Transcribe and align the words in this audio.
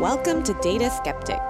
Welcome 0.00 0.42
to 0.44 0.54
Data 0.62 0.88
Skeptic. 0.88 1.42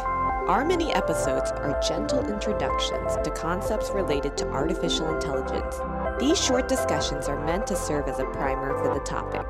Our 0.49 0.65
mini 0.65 0.93
episodes 0.93 1.53
are 1.53 1.81
gentle 1.87 2.27
introductions 2.27 3.15
to 3.23 3.31
concepts 3.31 3.91
related 3.91 4.37
to 4.39 4.49
artificial 4.49 5.15
intelligence. 5.15 5.77
These 6.19 6.45
short 6.45 6.67
discussions 6.67 7.29
are 7.29 7.39
meant 7.47 7.69
to 7.69 7.77
serve 7.77 8.09
as 8.09 8.19
a 8.19 8.25
primer 8.25 8.77
for 8.79 8.93
the 8.93 8.99
topic. 9.05 9.47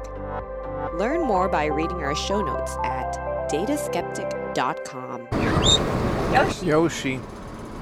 Learn 0.98 1.22
more 1.22 1.48
by 1.48 1.64
reading 1.64 2.02
our 2.02 2.14
show 2.14 2.42
notes 2.42 2.76
at 2.84 3.14
dataskeptic.com. 3.50 5.28
Yoshi. 6.34 6.66
Yoshi. 6.66 7.20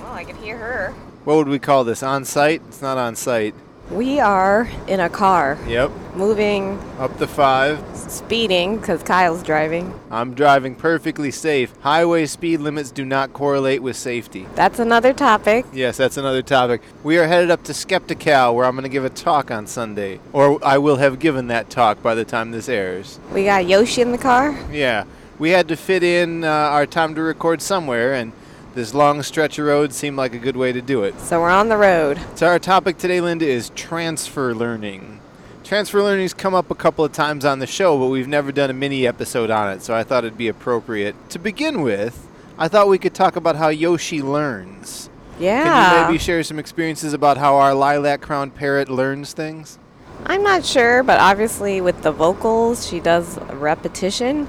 Oh, 0.05 0.13
I 0.13 0.23
can 0.23 0.37
hear 0.37 0.57
her. 0.57 0.95
What 1.25 1.37
would 1.39 1.49
we 1.49 1.59
call 1.59 1.83
this? 1.83 2.05
On 2.05 2.25
site? 2.25 2.63
It's 2.69 2.81
not 2.81 2.97
on 2.97 3.17
site. 3.17 3.57
We 3.91 4.21
are 4.21 4.69
in 4.87 5.01
a 5.01 5.11
car 5.11 5.59
Yep. 5.67 5.91
Moving, 6.19 6.77
Up 6.99 7.17
to 7.19 7.29
five. 7.29 7.79
speeding 7.95 8.79
because 8.79 9.05
Kyle's 9.05 9.41
driving. 9.41 9.95
I'm 10.11 10.35
driving 10.35 10.75
perfectly 10.75 11.31
safe. 11.31 11.73
Highway 11.83 12.27
speed 12.27 12.59
limits 12.59 12.91
do 12.91 13.05
not 13.05 13.33
correlate 13.33 13.85
with 13.85 13.95
safety. 13.95 14.45
That's 14.57 14.81
another 14.81 15.13
topic. 15.13 15.65
Yes, 15.73 15.97
that's 15.97 16.17
another 16.17 16.43
topic. 16.43 16.83
We 17.05 17.19
are 17.19 17.29
headed 17.29 17.53
up 17.53 17.63
to 17.65 17.73
Skeptical, 17.73 18.57
where 18.57 18.67
I'm 18.67 18.73
going 18.75 18.83
to 18.83 18.89
give 18.89 19.05
a 19.05 19.11
talk 19.11 19.53
on 19.53 19.69
Sunday. 19.69 20.19
Or 20.33 20.59
I 20.67 20.77
will 20.79 20.97
have 20.97 21.21
given 21.21 21.47
that 21.47 21.71
talk 21.71 22.03
by 22.03 22.17
the 22.17 22.25
time 22.25 22.51
this 22.51 22.69
airs. 22.69 23.21
We 23.33 23.45
got 23.45 23.69
Yoshi 23.69 24.03
in 24.03 24.11
the 24.11 24.19
car. 24.19 24.59
Yeah. 24.73 25.05
We 25.39 25.51
had 25.51 25.69
to 25.69 25.77
fit 25.77 26.03
in 26.03 26.43
uh, 26.43 26.49
our 26.49 26.85
time 26.85 27.15
to 27.15 27.23
record 27.23 27.63
somewhere, 27.63 28.15
and 28.15 28.33
this 28.75 28.93
long 28.93 29.23
stretch 29.23 29.57
of 29.61 29.67
road 29.67 29.93
seemed 29.93 30.17
like 30.17 30.35
a 30.35 30.39
good 30.39 30.57
way 30.57 30.73
to 30.73 30.83
do 30.83 31.05
it. 31.05 31.17
So 31.21 31.41
we're 31.41 31.51
on 31.51 31.69
the 31.69 31.77
road. 31.77 32.19
So 32.35 32.49
our 32.49 32.59
topic 32.59 32.99
today, 32.99 33.19
Linhda, 33.19 33.43
is 33.43 33.71
transfer 33.77 34.53
learning. 34.53 35.18
Transfer 35.69 36.03
learning's 36.03 36.33
come 36.33 36.55
up 36.55 36.71
a 36.71 36.75
couple 36.75 37.05
of 37.05 37.13
times 37.13 37.45
on 37.45 37.59
the 37.59 37.67
show, 37.67 37.99
but 37.99 38.07
we've 38.07 38.27
never 38.27 38.53
done 38.53 38.71
a 38.71 38.73
mini 38.73 39.07
episode 39.07 39.51
on 39.51 39.71
it, 39.71 39.83
so 39.83 39.95
I 39.95 40.03
thought 40.03 40.25
it'd 40.25 40.39
be 40.39 40.49
appropriate. 40.49 41.15
To 41.29 41.39
begin 41.39 41.83
with, 41.83 42.27
I 42.57 42.69
thought 42.69 42.89
we 42.89 42.97
could 42.97 43.13
talk 43.13 43.37
about 43.37 43.55
how 43.55 43.69
Yoshi 43.69 44.23
learns. 44.23 45.11
Yeah. 45.39 45.65
Can 45.65 45.93
you 45.93 46.07
maybe 46.07 46.19
share 46.19 46.43
some 46.43 46.59
experiences 46.59 47.13
about 47.13 47.37
how 47.37 47.57
our 47.57 47.75
lilac 47.75 48.23
crowned 48.23 48.55
parrot 48.55 48.89
learns 48.89 49.35
things? 49.35 49.79
I'm 50.25 50.43
not 50.43 50.65
sure, 50.65 51.03
but 51.03 51.21
obviously 51.21 51.83
with 51.83 52.01
the 52.01 52.13
vocals, 52.13 52.89
she 52.89 52.99
does 52.99 53.39
repetition. 53.53 54.49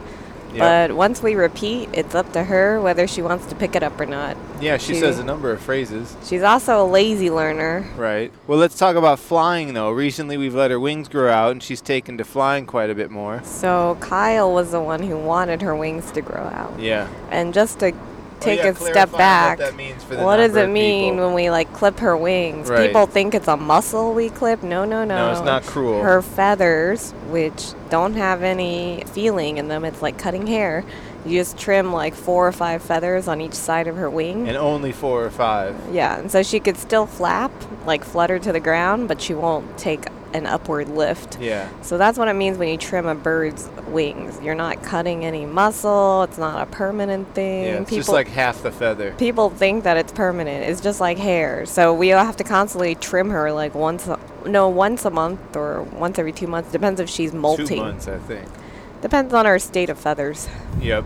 But 0.58 0.94
once 0.94 1.22
we 1.22 1.36
repeat, 1.36 1.90
it's 1.94 2.16
up 2.16 2.32
to 2.34 2.44
her 2.44 2.82
whether 2.82 3.06
she 3.08 3.22
wants 3.22 3.46
to 3.48 3.56
pick 3.56 3.76
it 3.76 3.84
up 3.84 4.00
or 4.00 4.06
not. 4.06 4.36
yeah, 4.60 4.78
she 4.78 4.94
she- 4.96 5.00
says 5.00 5.20
a 5.20 5.24
number 5.24 5.52
of 5.52 5.62
phrases. 5.62 6.16
She's 6.26 6.42
also 6.44 6.84
a 6.84 6.88
lazy 6.88 7.30
learner. 7.30 7.86
Right. 7.96 8.32
Well, 8.48 8.58
let's 8.58 8.78
talk 8.78 8.96
about 8.96 9.20
flying, 9.20 9.74
though. 9.74 9.92
Recently, 9.92 10.38
we've 10.38 10.56
let 10.56 10.72
her 10.72 10.80
wings 10.80 11.08
grow 11.08 11.32
out, 11.32 11.52
and 11.52 11.62
she's 11.62 11.82
taken 11.82 12.18
to 12.18 12.24
flying 12.26 12.66
quite 12.66 12.90
a 12.90 12.96
bit 12.96 13.12
more. 13.12 13.42
So 13.44 13.98
Kyle 14.00 14.52
was 14.52 14.72
the 14.72 14.82
one 14.82 15.04
who 15.04 15.18
wanted 15.18 15.62
her 15.62 15.76
wings 15.76 16.12
to 16.12 16.22
grow 16.22 16.44
out. 16.44 16.80
Yeah. 16.80 17.08
And 17.30 17.54
just 17.54 17.80
to 17.80 17.94
take 18.40 18.60
Oh, 18.62 18.64
yeah, 18.64 18.70
a 18.72 18.76
step 18.76 19.12
what 19.12 19.18
back, 19.18 19.58
that 19.60 19.76
means 19.76 20.04
for 20.04 20.16
the 20.16 20.24
what 20.24 20.38
does 20.38 20.56
it 20.56 20.70
mean 20.70 21.14
people. 21.16 21.26
when 21.28 21.36
we 21.36 21.50
like 21.50 21.72
clip 21.74 22.00
her 22.00 22.16
wings? 22.18 22.70
Right. 22.70 22.88
People 22.88 23.06
think 23.06 23.34
it's 23.36 23.48
a 23.48 23.58
muscle 23.58 24.14
we 24.14 24.30
clip. 24.30 24.64
No, 24.64 24.86
no, 24.86 25.04
no. 25.04 25.16
No, 25.28 25.32
it's 25.32 25.42
not 25.46 25.64
cruel. 25.64 26.02
Her 26.02 26.22
feathers, 26.22 27.12
which 27.30 27.74
don't 27.90 28.16
have 28.16 28.44
any 28.44 29.04
feeling 29.14 29.58
in 29.58 29.68
them, 29.68 29.84
it's 29.86 30.02
like 30.02 30.18
cutting 30.18 30.48
hair. 30.48 30.84
You 31.26 31.38
just 31.38 31.58
trim 31.58 31.92
like 31.92 32.16
four 32.16 32.48
or 32.48 32.52
five 32.54 32.82
feathers 32.82 33.28
on 33.28 33.42
each 33.42 33.54
side 33.54 33.88
of 33.88 33.98
her 33.98 34.10
wing. 34.10 34.48
And 34.48 34.56
only 34.56 34.94
four 34.94 35.24
or 35.26 35.30
five. 35.30 35.76
yeah, 35.92 36.18
and 36.18 36.32
so 36.32 36.44
she 36.44 36.60
could 36.62 36.78
still 36.78 37.06
flap, 37.06 37.52
like 37.86 38.04
flutter 38.06 38.40
to 38.40 38.52
the 38.54 38.60
ground, 38.62 39.08
but 39.10 39.22
she 39.22 39.34
won't 39.34 39.78
take 39.78 40.06
an 40.34 40.46
upward 40.46 40.90
lift. 40.90 41.40
Yeah. 41.40 41.70
So 41.82 41.98
that's 41.98 42.18
what 42.18 42.28
it 42.28 42.34
means 42.34 42.58
when 42.58 42.70
you 42.70 42.78
trim 42.78 43.06
a 43.08 43.16
bird's 43.16 43.68
wings. 43.88 44.40
You're 44.42 44.56
not 44.56 44.84
cutting 44.84 45.26
any 45.26 45.46
muscle. 45.46 46.24
It's 46.24 46.38
not 46.38 46.68
a 46.68 46.72
permanent 46.72 47.34
thing. 47.34 47.64
Yeah, 47.64 47.70
it's 47.80 47.90
people, 47.90 47.98
just 47.98 48.10
like 48.10 48.28
half 48.28 48.62
the 48.62 48.72
feather. 48.72 49.14
people 49.18 49.50
think 49.50 49.84
that 49.84 49.98
it's 49.98 50.12
permanent. 50.12 50.70
It's 50.70 50.82
just 50.82 51.00
like 51.00 51.18
hair. 51.18 51.66
So 51.66 51.94
we 51.94 52.10
have 52.10 52.38
to 52.38 52.44
constantly 52.44 52.96
trim 52.96 53.30
her 53.30 53.52
like 53.52 53.74
once, 53.74 54.08
a, 54.08 54.20
no, 54.46 54.70
once 54.70 55.06
a 55.06 55.10
month 55.10 55.56
or 55.56 55.84
once 55.84 56.20
every 56.20 56.34
two 56.34 56.48
months. 56.48 56.72
Depends 56.72 57.00
if 57.00 57.10
she's 57.10 57.34
molting. 57.34 57.68
Two 57.68 57.76
months, 57.78 58.08
I 58.08 58.18
think. 58.20 58.48
Depends 59.02 59.34
on 59.34 59.46
her 59.46 59.60
state 59.60 59.90
of 59.90 59.98
feathers. 59.98 60.50
Yep. 60.82 61.06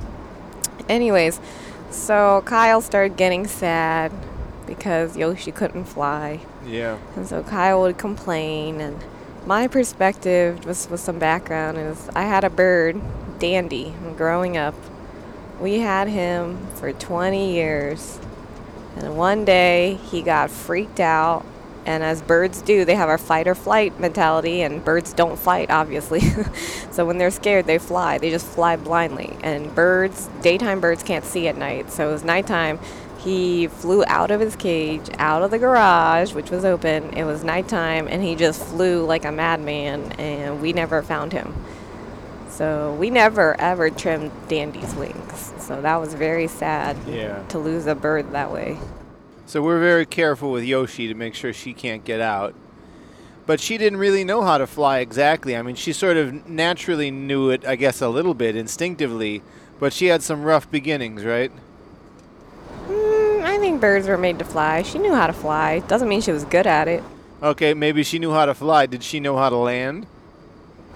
Anyways, 0.90 1.40
so 1.92 2.44
Kyle 2.46 2.82
started 2.82 3.16
getting 3.16 3.48
sad 3.48 4.12
because 4.66 5.16
Yoshi 5.16 5.52
couldn't 5.52 5.86
fly. 5.86 6.40
Yeah. 6.66 6.98
And 7.16 7.28
so 7.28 7.44
Kyle 7.44 7.82
would 7.82 7.98
complain, 7.98 8.82
and 8.82 9.04
my 9.46 9.68
perspective, 9.68 10.62
just 10.62 10.90
with 10.90 11.00
some 11.00 11.20
background, 11.20 11.78
is 11.78 12.10
I 12.16 12.24
had 12.24 12.44
a 12.44 12.50
bird, 12.50 13.02
Dandy, 13.40 13.94
growing 14.16 14.58
up. 14.58 14.76
We 15.60 15.80
had 15.80 16.08
him 16.08 16.68
for 16.76 16.94
20 16.94 17.54
years. 17.54 18.20
And 18.96 19.18
one 19.18 19.44
day 19.44 19.96
he 19.96 20.22
got 20.22 20.50
freaked 20.50 21.00
out. 21.00 21.46
And 21.86 22.02
as 22.02 22.22
birds 22.22 22.62
do, 22.62 22.86
they 22.86 22.96
have 22.96 23.10
a 23.10 23.18
fight 23.18 23.46
or 23.46 23.56
flight 23.56 24.00
mentality, 24.00 24.62
and 24.62 24.84
birds 24.86 25.12
don't 25.12 25.38
fight, 25.38 25.70
obviously. 25.70 26.22
so 26.92 27.06
when 27.06 27.18
they're 27.18 27.30
scared, 27.30 27.66
they 27.66 27.78
fly. 27.78 28.18
They 28.18 28.30
just 28.30 28.46
fly 28.46 28.78
blindly. 28.78 29.36
And 29.44 29.74
birds, 29.76 30.30
daytime 30.42 30.80
birds 30.80 31.04
can't 31.04 31.26
see 31.26 31.50
at 31.50 31.58
night. 31.58 31.92
So 31.92 32.08
it 32.08 32.14
was 32.14 32.24
nighttime. 32.24 32.80
He 33.24 33.68
flew 33.68 34.04
out 34.08 34.32
of 34.32 34.42
his 34.42 34.56
cage, 34.56 35.10
out 35.18 35.44
of 35.44 35.52
the 35.52 35.58
garage, 35.60 36.34
which 36.34 36.52
was 36.52 36.66
open. 36.66 37.14
It 37.14 37.24
was 37.24 37.44
nighttime, 37.44 38.08
and 38.08 38.22
he 38.22 38.36
just 38.36 38.62
flew 38.66 39.06
like 39.06 39.24
a 39.24 39.32
madman, 39.32 40.12
and 40.14 40.62
we 40.62 40.74
never 40.74 41.02
found 41.02 41.32
him. 41.32 41.54
So 42.50 42.94
we 43.00 43.10
never 43.10 43.60
ever 43.60 43.90
trimmed 43.90 44.32
Dandy's 44.50 44.94
wings. 44.96 45.54
So 45.60 45.82
that 45.82 45.96
was 46.02 46.14
very 46.14 46.48
sad 46.48 46.98
Yeah. 47.08 47.40
to 47.50 47.60
lose 47.60 47.88
a 47.88 47.96
bird 47.96 48.32
that 48.34 48.52
way. 48.52 48.78
So 49.46 49.62
we're 49.62 49.80
very 49.80 50.06
careful 50.06 50.52
with 50.52 50.64
Yoshi 50.64 51.08
to 51.08 51.14
make 51.14 51.34
sure 51.34 51.54
she 51.54 51.74
can't 51.74 52.04
get 52.04 52.20
out. 52.20 52.54
But 53.46 53.60
she 53.60 53.78
didn't 53.78 54.00
really 54.00 54.24
know 54.24 54.42
how 54.42 54.58
to 54.58 54.68
fly 54.68 55.00
exactly. 55.00 55.56
I 55.56 55.62
mean, 55.62 55.76
she 55.76 55.94
sort 55.94 56.16
of 56.16 56.48
naturally 56.48 57.12
knew 57.12 57.50
it, 57.50 57.66
I 57.66 57.76
guess, 57.76 58.02
a 58.02 58.08
little 58.08 58.34
bit 58.34 58.56
instinctively. 58.56 59.42
But 59.80 59.92
she 59.94 60.08
had 60.08 60.22
some 60.24 60.44
rough 60.44 60.70
beginnings, 60.70 61.26
right? 61.26 61.52
Mm, 63.64 63.66
I 63.66 63.70
think 63.70 63.82
birds 63.82 64.08
were 64.08 64.18
made 64.18 64.40
to 64.40 64.46
fly. 64.46 64.82
She 64.82 65.00
knew 65.00 65.14
how 65.14 65.28
to 65.28 65.34
fly. 65.34 65.80
Doesn't 65.80 66.10
mean 66.10 66.20
she 66.20 66.34
was 66.34 66.44
good 66.44 66.68
at 66.68 66.90
it. 66.90 67.02
Okay, 67.42 67.74
maybe 67.74 68.04
she 68.04 68.20
knew 68.20 68.32
how 68.32 68.46
to 68.46 68.54
fly. 68.54 68.86
Did 68.86 69.04
she 69.04 69.22
know 69.22 69.38
how 69.38 69.50
to 69.50 69.56
land? 69.56 70.06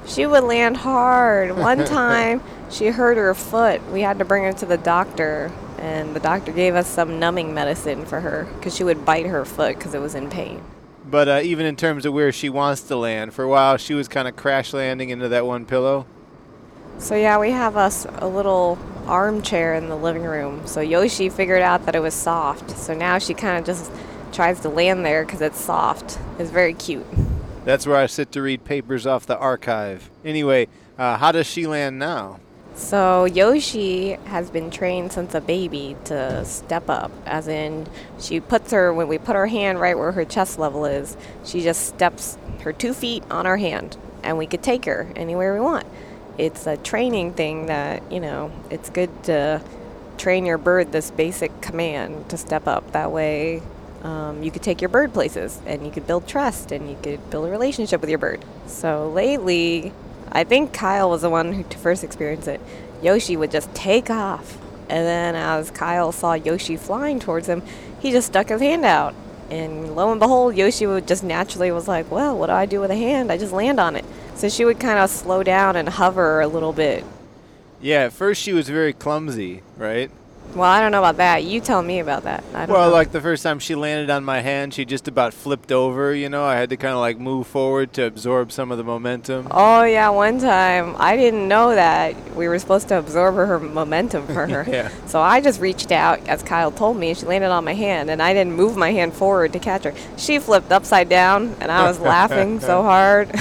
She 0.05 0.25
would 0.25 0.43
land 0.43 0.77
hard. 0.77 1.57
One 1.57 1.85
time, 1.85 2.41
she 2.69 2.87
hurt 2.87 3.17
her 3.17 3.33
foot. 3.33 3.81
We 3.91 4.01
had 4.01 4.19
to 4.19 4.25
bring 4.25 4.43
her 4.43 4.51
to 4.53 4.65
the 4.65 4.77
doctor, 4.77 5.51
and 5.77 6.13
the 6.13 6.19
doctor 6.19 6.51
gave 6.51 6.75
us 6.75 6.87
some 6.87 7.19
numbing 7.19 7.53
medicine 7.53 8.05
for 8.05 8.19
her 8.19 8.47
because 8.55 8.75
she 8.75 8.83
would 8.83 9.05
bite 9.05 9.27
her 9.27 9.45
foot 9.45 9.77
because 9.77 9.93
it 9.93 10.01
was 10.01 10.13
in 10.15 10.29
pain. 10.29 10.61
But 11.09 11.29
uh, 11.29 11.39
even 11.43 11.65
in 11.65 11.77
terms 11.77 12.05
of 12.05 12.11
where 12.11 12.33
she 12.33 12.49
wants 12.49 12.81
to 12.81 12.97
land, 12.97 13.33
for 13.33 13.43
a 13.43 13.47
while 13.47 13.77
she 13.77 13.93
was 13.93 14.09
kind 14.09 14.27
of 14.27 14.35
crash 14.35 14.73
landing 14.73 15.09
into 15.09 15.29
that 15.29 15.45
one 15.45 15.65
pillow. 15.65 16.05
So 16.99 17.15
yeah, 17.15 17.39
we 17.39 17.51
have 17.51 17.77
us 17.77 18.05
a 18.17 18.27
little 18.27 18.77
armchair 19.07 19.73
in 19.73 19.89
the 19.89 19.95
living 19.95 20.23
room. 20.23 20.65
So 20.67 20.81
Yoshi 20.81 21.29
figured 21.29 21.61
out 21.61 21.85
that 21.85 21.95
it 21.95 21.99
was 22.01 22.13
soft. 22.13 22.71
So 22.71 22.93
now 22.93 23.17
she 23.17 23.33
kind 23.33 23.57
of 23.57 23.65
just 23.65 23.91
tries 24.31 24.59
to 24.61 24.69
land 24.69 25.05
there 25.05 25.25
because 25.25 25.41
it's 25.41 25.59
soft. 25.59 26.19
It's 26.37 26.51
very 26.51 26.73
cute. 26.73 27.05
That's 27.65 27.85
where 27.85 27.97
I 27.97 28.05
sit 28.05 28.31
to 28.33 28.41
read 28.41 28.63
papers 28.63 29.05
off 29.05 29.25
the 29.25 29.35
arXiv. 29.35 30.01
Anyway, 30.23 30.67
uh, 30.97 31.17
how 31.17 31.31
does 31.31 31.47
she 31.47 31.67
land 31.67 31.99
now? 31.99 32.39
So 32.75 33.25
Yoshi 33.25 34.11
has 34.25 34.51
been 34.51 34.69
trained 34.69 35.11
since 35.11 35.33
a 35.33 35.41
baby 35.41 35.97
to 36.05 36.45
step 36.45 36.89
up, 36.89 37.11
as 37.25 37.47
in 37.47 37.87
she 38.19 38.39
puts 38.39 38.71
her 38.71 38.93
when 38.93 39.07
we 39.07 39.17
put 39.17 39.35
her 39.35 39.47
hand 39.47 39.81
right 39.81 39.97
where 39.97 40.11
her 40.11 40.23
chest 40.23 40.59
level 40.59 40.85
is, 40.85 41.17
she 41.43 41.61
just 41.61 41.87
steps 41.87 42.37
her 42.61 42.71
two 42.71 42.93
feet 42.93 43.23
on 43.31 43.47
our 43.47 43.57
hand, 43.57 43.97
and 44.21 44.37
we 44.37 44.45
could 44.45 44.61
take 44.61 44.85
her 44.85 45.11
anywhere 45.15 45.55
we 45.55 45.59
want. 45.59 45.87
It's 46.37 46.67
a 46.67 46.77
training 46.77 47.33
thing 47.33 47.65
that 47.67 48.11
you 48.11 48.19
know 48.19 48.51
it's 48.69 48.89
good 48.89 49.23
to 49.23 49.61
train 50.17 50.45
your 50.45 50.57
bird 50.57 50.91
this 50.91 51.11
basic 51.11 51.61
command 51.61 52.29
to 52.29 52.37
step 52.37 52.67
up. 52.67 52.91
That 52.91 53.11
way. 53.11 53.61
Um, 54.03 54.43
you 54.43 54.51
could 54.51 54.61
take 54.61 54.79
your 54.79 54.89
bird 54.89 55.11
places 55.11 55.59
and 55.65 55.83
you 55.83 55.91
could 55.91 56.05
build 56.05 56.27
trust 56.27 56.71
and 56.71 56.87
you 56.87 56.95
could 57.01 57.31
build 57.31 57.47
a 57.47 57.51
relationship 57.51 57.99
with 57.99 58.11
your 58.11 58.19
bird. 58.19 58.45
So 58.67 59.09
lately, 59.09 59.91
I 60.31 60.43
think 60.43 60.71
Kyle 60.71 61.09
was 61.09 61.23
the 61.23 61.31
one 61.31 61.51
who 61.51 61.63
first 61.63 62.03
experienced 62.03 62.47
it. 62.47 62.61
Yoshi 63.01 63.35
would 63.35 63.51
just 63.51 63.73
take 63.73 64.09
off. 64.09 64.57
And 64.89 65.05
then 65.05 65.35
as 65.35 65.71
Kyle 65.71 66.11
saw 66.11 66.33
Yoshi 66.33 66.77
flying 66.77 67.19
towards 67.19 67.47
him, 67.47 67.63
he 67.99 68.11
just 68.11 68.27
stuck 68.27 68.49
his 68.49 68.61
hand 68.61 68.85
out. 68.85 69.15
And 69.49 69.95
lo 69.95 70.11
and 70.11 70.19
behold, 70.19 70.55
Yoshi 70.55 70.85
would 70.85 71.07
just 71.07 71.23
naturally 71.23 71.71
was 71.71 71.87
like, 71.87 72.11
well, 72.11 72.37
what 72.37 72.47
do 72.47 72.53
I 72.53 72.65
do 72.65 72.79
with 72.79 72.91
a 72.91 72.95
hand? 72.95 73.31
I 73.31 73.37
just 73.37 73.53
land 73.53 73.79
on 73.79 73.95
it. 73.95 74.05
So 74.37 74.49
she 74.49 74.63
would 74.65 74.79
kind 74.79 74.99
of 74.99 75.09
slow 75.09 75.43
down 75.43 75.75
and 75.75 75.89
hover 75.89 76.41
a 76.41 76.47
little 76.47 76.73
bit. 76.73 77.03
Yeah, 77.81 78.05
at 78.05 78.13
first 78.13 78.41
she 78.41 78.53
was 78.53 78.69
very 78.69 78.93
clumsy, 78.93 79.61
right? 79.77 80.09
Well, 80.55 80.63
I 80.63 80.79
don't 80.79 80.91
know 80.91 80.99
about 80.99 81.17
that. 81.17 81.43
You 81.43 81.59
tell 81.59 81.81
me 81.83 81.99
about 81.99 82.23
that. 82.23 82.43
I 82.53 82.65
don't 82.65 82.75
Well, 82.75 82.87
know. 82.89 82.93
like 82.95 83.11
the 83.11 83.19
first 83.19 83.43
time 83.43 83.59
she 83.59 83.75
landed 83.75 84.09
on 84.09 84.23
my 84.23 84.39
hand, 84.41 84.73
she 84.73 84.85
just 84.85 85.07
about 85.07 85.33
flipped 85.33 85.71
over. 85.71 86.15
You 86.15 86.29
know, 86.29 86.45
I 86.45 86.55
had 86.55 86.69
to 86.69 86.77
kind 86.77 86.93
of 86.93 86.99
like 86.99 87.19
move 87.19 87.47
forward 87.47 87.91
to 87.93 88.05
absorb 88.05 88.51
some 88.51 88.71
of 88.71 88.77
the 88.77 88.83
momentum. 88.83 89.49
Oh 89.51 89.83
yeah, 89.83 90.09
one 90.09 90.39
time 90.39 90.95
I 90.97 91.17
didn't 91.17 91.47
know 91.47 91.75
that 91.75 92.15
we 92.33 92.47
were 92.47 92.57
supposed 92.59 92.87
to 92.87 92.97
absorb 92.97 93.35
her 93.35 93.59
momentum 93.59 94.25
for 94.27 94.47
her. 94.47 94.63
Yeah. 94.71 94.89
So 95.05 95.19
I 95.21 95.41
just 95.41 95.59
reached 95.59 95.91
out 95.91 96.25
as 96.27 96.41
Kyle 96.43 96.71
told 96.71 96.97
me. 96.97 97.13
She 97.13 97.25
landed 97.25 97.49
on 97.51 97.65
my 97.65 97.73
hand, 97.73 98.09
and 98.09 98.21
I 98.21 98.33
didn't 98.33 98.53
move 98.53 98.77
my 98.77 98.91
hand 98.91 99.13
forward 99.13 99.53
to 99.53 99.59
catch 99.59 99.83
her. 99.83 99.93
She 100.17 100.39
flipped 100.39 100.71
upside 100.71 101.09
down, 101.09 101.55
and 101.59 101.71
I 101.71 101.83
was 101.87 101.99
laughing 102.13 102.59
so 102.61 102.83
hard. 102.83 103.29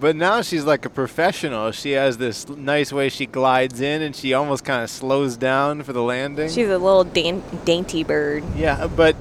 But 0.00 0.16
now 0.16 0.40
she's 0.42 0.64
like 0.64 0.86
a 0.86 0.90
professional. 0.90 1.72
She 1.72 1.90
has 1.92 2.16
this 2.18 2.48
nice 2.48 2.92
way 2.92 3.10
she 3.10 3.26
glides 3.26 3.80
in, 3.80 4.00
and 4.02 4.16
she 4.16 4.32
almost 4.32 4.64
kind 4.64 4.82
of 4.82 4.88
slows 4.90 5.36
down 5.36 5.82
for 5.82 5.92
the 5.92 6.02
landing. 6.02 6.48
She's 6.48 6.68
a 6.68 6.78
little 6.78 7.04
dain- 7.04 7.42
dainty 7.64 8.02
bird. 8.02 8.42
yeah, 8.56 8.86
but 8.86 9.14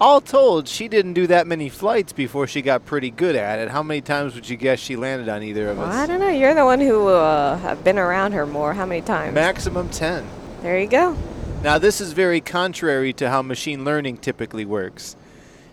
all 0.00 0.20
told, 0.20 0.66
she 0.68 0.88
didn't 0.88 1.12
do 1.12 1.26
that 1.28 1.46
many 1.46 1.68
flights 1.68 2.12
before 2.12 2.46
she 2.46 2.62
got 2.62 2.84
pretty 2.86 3.10
good 3.10 3.36
at 3.36 3.58
it. 3.58 3.68
How 3.70 3.82
many 3.82 4.00
times 4.00 4.34
would 4.34 4.48
you 4.48 4.56
guess 4.56 4.78
she 4.80 4.96
landed 4.96 5.28
on 5.28 5.42
either 5.42 5.68
of 5.68 5.78
Well, 5.78 5.86
us? 5.88 5.94
I 5.94 6.06
don't 6.06 6.18
know. 6.18 6.28
You're 6.30 6.54
the 6.54 6.64
one 6.64 6.80
who 6.80 7.08
uh, 7.08 7.58
have 7.58 7.84
been 7.84 7.98
around 7.98 8.32
her 8.32 8.46
more. 8.46 8.72
How 8.74 8.86
many 8.86 9.02
times? 9.02 9.34
Maximum 9.34 9.90
10. 9.90 10.24
there 10.62 10.80
you 10.80 10.88
go. 10.88 11.16
Now, 11.62 11.78
this 11.78 12.00
is 12.00 12.12
very 12.14 12.40
contrary 12.40 13.12
to 13.12 13.28
how 13.30 13.42
machine 13.42 13.84
learning 13.84 14.16
typically 14.16 14.64
works. 14.64 15.14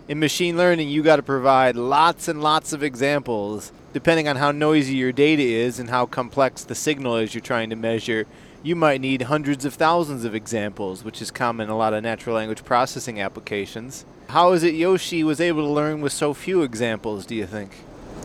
In 0.06 0.20
machine 0.20 0.56
learning, 0.56 0.88
you 0.90 1.02
got 1.02 1.16
to 1.16 1.22
provide 1.22 1.74
lots 1.76 2.28
and 2.28 2.40
lots 2.42 2.72
of 2.72 2.82
examples. 2.84 3.72
Depending 3.92 4.28
on 4.28 4.36
how 4.36 4.52
noisy 4.52 4.94
your 4.94 5.10
data 5.10 5.42
is 5.42 5.80
and 5.80 5.90
how 5.90 6.06
complex 6.06 6.62
the 6.62 6.76
signal 6.76 7.16
is 7.16 7.34
you're 7.34 7.40
trying 7.40 7.70
to 7.70 7.76
measure, 7.76 8.26
you 8.62 8.76
might 8.76 9.00
need 9.00 9.22
hundreds 9.22 9.64
of 9.64 9.74
thousands 9.74 10.24
of 10.24 10.34
examples, 10.34 11.02
which 11.02 11.20
is 11.20 11.32
common 11.32 11.64
in 11.64 11.70
a 11.70 11.76
lot 11.76 11.92
of 11.92 12.02
natural 12.02 12.36
language 12.36 12.64
processing 12.64 13.20
applications. 13.20 14.04
How 14.28 14.52
is 14.52 14.62
it 14.62 14.74
Yoshi 14.74 15.24
was 15.24 15.40
able 15.40 15.62
to 15.62 15.72
learn 15.72 16.02
with 16.02 16.12
so 16.12 16.34
few 16.34 16.62
examples, 16.62 17.26
do 17.26 17.34
you 17.34 17.46
think? 17.46 17.72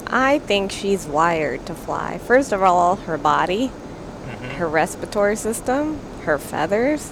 I 0.06 0.38
think 0.40 0.72
she's 0.72 1.08
wired 1.08 1.66
to 1.66 1.74
fly. 1.74 2.20
First 2.20 2.52
of 2.52 2.62
all, 2.62 2.98
her 2.98 3.18
body, 3.18 3.70
mm-hmm. 3.70 4.46
her 4.58 4.68
respiratory 4.68 5.36
system, 5.36 6.00
her 6.26 6.38
feathers, 6.38 7.12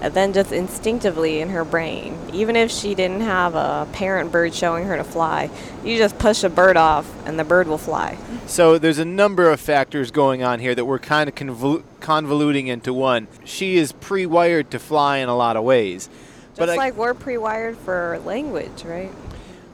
and 0.00 0.14
then 0.14 0.32
just 0.32 0.52
instinctively 0.52 1.40
in 1.40 1.50
her 1.50 1.64
brain. 1.64 2.16
Even 2.32 2.56
if 2.56 2.70
she 2.70 2.94
didn't 2.94 3.22
have 3.22 3.54
a 3.54 3.88
parent 3.92 4.30
bird 4.30 4.54
showing 4.54 4.84
her 4.86 4.96
to 4.96 5.04
fly, 5.04 5.50
you 5.84 5.98
just 5.98 6.18
push 6.18 6.44
a 6.44 6.48
bird 6.48 6.76
off 6.76 7.10
and 7.26 7.38
the 7.38 7.44
bird 7.44 7.66
will 7.66 7.78
fly. 7.78 8.16
So 8.46 8.78
there's 8.78 8.98
a 8.98 9.04
number 9.04 9.50
of 9.50 9.60
factors 9.60 10.10
going 10.10 10.42
on 10.42 10.60
here 10.60 10.74
that 10.74 10.84
we're 10.84 10.98
kind 10.98 11.28
of 11.28 11.34
convol- 11.34 11.82
convoluting 12.00 12.68
into 12.68 12.92
one. 12.92 13.28
She 13.44 13.76
is 13.76 13.92
pre-wired 13.92 14.70
to 14.70 14.78
fly 14.78 15.18
in 15.18 15.28
a 15.28 15.36
lot 15.36 15.56
of 15.56 15.64
ways. 15.64 16.08
Just 16.56 16.70
I- 16.70 16.76
like 16.76 16.96
we're 16.96 17.14
pre-wired 17.14 17.76
for 17.78 18.20
language, 18.24 18.84
right? 18.84 19.12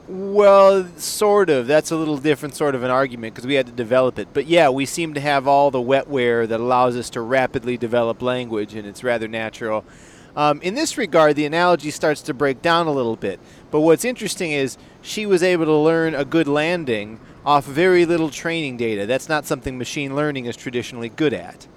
Well, 0.07 0.87
sort 0.97 1.49
of. 1.49 1.65
That's 1.65 1.89
a 1.89 1.95
little 1.95 2.17
different 2.17 2.55
sort 2.55 2.75
of 2.75 2.83
an 2.83 2.91
argument 2.91 3.33
because 3.33 3.47
we 3.47 3.55
had 3.55 3.65
to 3.65 3.71
develop 3.71 4.19
it. 4.19 4.27
But 4.33 4.45
yeah, 4.45 4.69
we 4.69 4.85
seem 4.85 5.15
to 5.15 5.19
have 5.19 5.47
all 5.47 5.71
the 5.71 5.79
wetware 5.79 6.47
that 6.47 6.59
allows 6.59 6.95
us 6.95 7.09
to 7.11 7.21
rapidly 7.21 7.75
develop 7.75 8.21
language, 8.21 8.75
and 8.75 8.85
it's 8.85 9.03
rather 9.03 9.27
natural. 9.27 9.83
Um, 10.35 10.61
in 10.61 10.75
this 10.75 10.97
regard, 10.97 11.35
the 11.35 11.45
analogy 11.45 11.91
starts 11.91 12.21
to 12.23 12.33
break 12.33 12.61
down 12.61 12.87
a 12.87 12.91
little 12.91 13.15
bit. 13.15 13.39
But 13.71 13.81
what's 13.81 14.03
interesting 14.03 14.51
is 14.51 14.77
she 15.01 15.25
was 15.25 15.41
able 15.41 15.65
to 15.65 15.75
learn 15.75 16.13
a 16.13 16.25
good 16.25 16.47
landing 16.47 17.19
off 17.45 17.65
very 17.65 18.05
little 18.05 18.29
training 18.29 18.77
data. 18.77 19.05
That's 19.05 19.29
not 19.29 19.45
something 19.45 19.77
machine 19.77 20.15
learning 20.15 20.45
is 20.45 20.55
traditionally 20.55 21.09
good 21.09 21.33
at. 21.33 21.67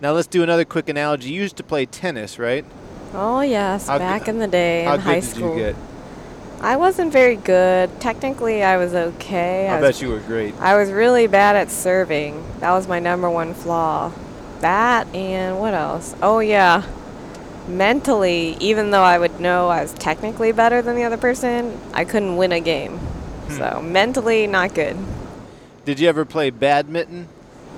Now 0.00 0.12
let's 0.12 0.26
do 0.26 0.42
another 0.42 0.64
quick 0.64 0.88
analogy. 0.88 1.30
You 1.30 1.42
used 1.42 1.56
to 1.58 1.62
play 1.62 1.86
tennis, 1.86 2.38
right? 2.38 2.64
Oh 3.12 3.40
yes, 3.42 3.86
How 3.88 3.98
back 3.98 4.28
in 4.28 4.38
the 4.38 4.46
day 4.46 4.84
How 4.84 4.94
in 4.94 5.00
high 5.00 5.20
did 5.20 5.24
school. 5.24 5.54
you 5.56 5.62
get? 5.62 5.76
I 6.60 6.76
wasn't 6.76 7.12
very 7.12 7.36
good. 7.36 8.00
Technically, 8.00 8.62
I 8.62 8.76
was 8.76 8.94
okay. 8.94 9.66
I 9.66 9.76
I 9.76 9.80
was 9.80 9.88
bet 9.96 10.02
you 10.02 10.10
were 10.10 10.20
great. 10.20 10.54
I 10.60 10.76
was 10.76 10.90
really 10.90 11.26
bad 11.26 11.56
at 11.56 11.70
serving. 11.70 12.42
That 12.60 12.72
was 12.72 12.86
my 12.86 12.98
number 12.98 13.30
one 13.30 13.54
flaw. 13.54 14.12
That 14.60 15.06
and 15.14 15.58
what 15.58 15.72
else? 15.72 16.14
Oh, 16.20 16.40
yeah. 16.40 16.82
Mentally, 17.70 18.56
even 18.60 18.90
though 18.90 19.02
I 19.02 19.18
would 19.18 19.40
know 19.40 19.68
I 19.68 19.82
was 19.82 19.92
technically 19.94 20.52
better 20.52 20.82
than 20.82 20.96
the 20.96 21.04
other 21.04 21.16
person, 21.16 21.78
I 21.92 22.04
couldn't 22.04 22.36
win 22.36 22.52
a 22.52 22.60
game. 22.60 22.98
Hmm. 22.98 23.56
So, 23.56 23.82
mentally, 23.82 24.46
not 24.46 24.74
good. 24.74 24.96
Did 25.84 26.00
you 26.00 26.08
ever 26.08 26.24
play 26.24 26.50
badminton? 26.50 27.28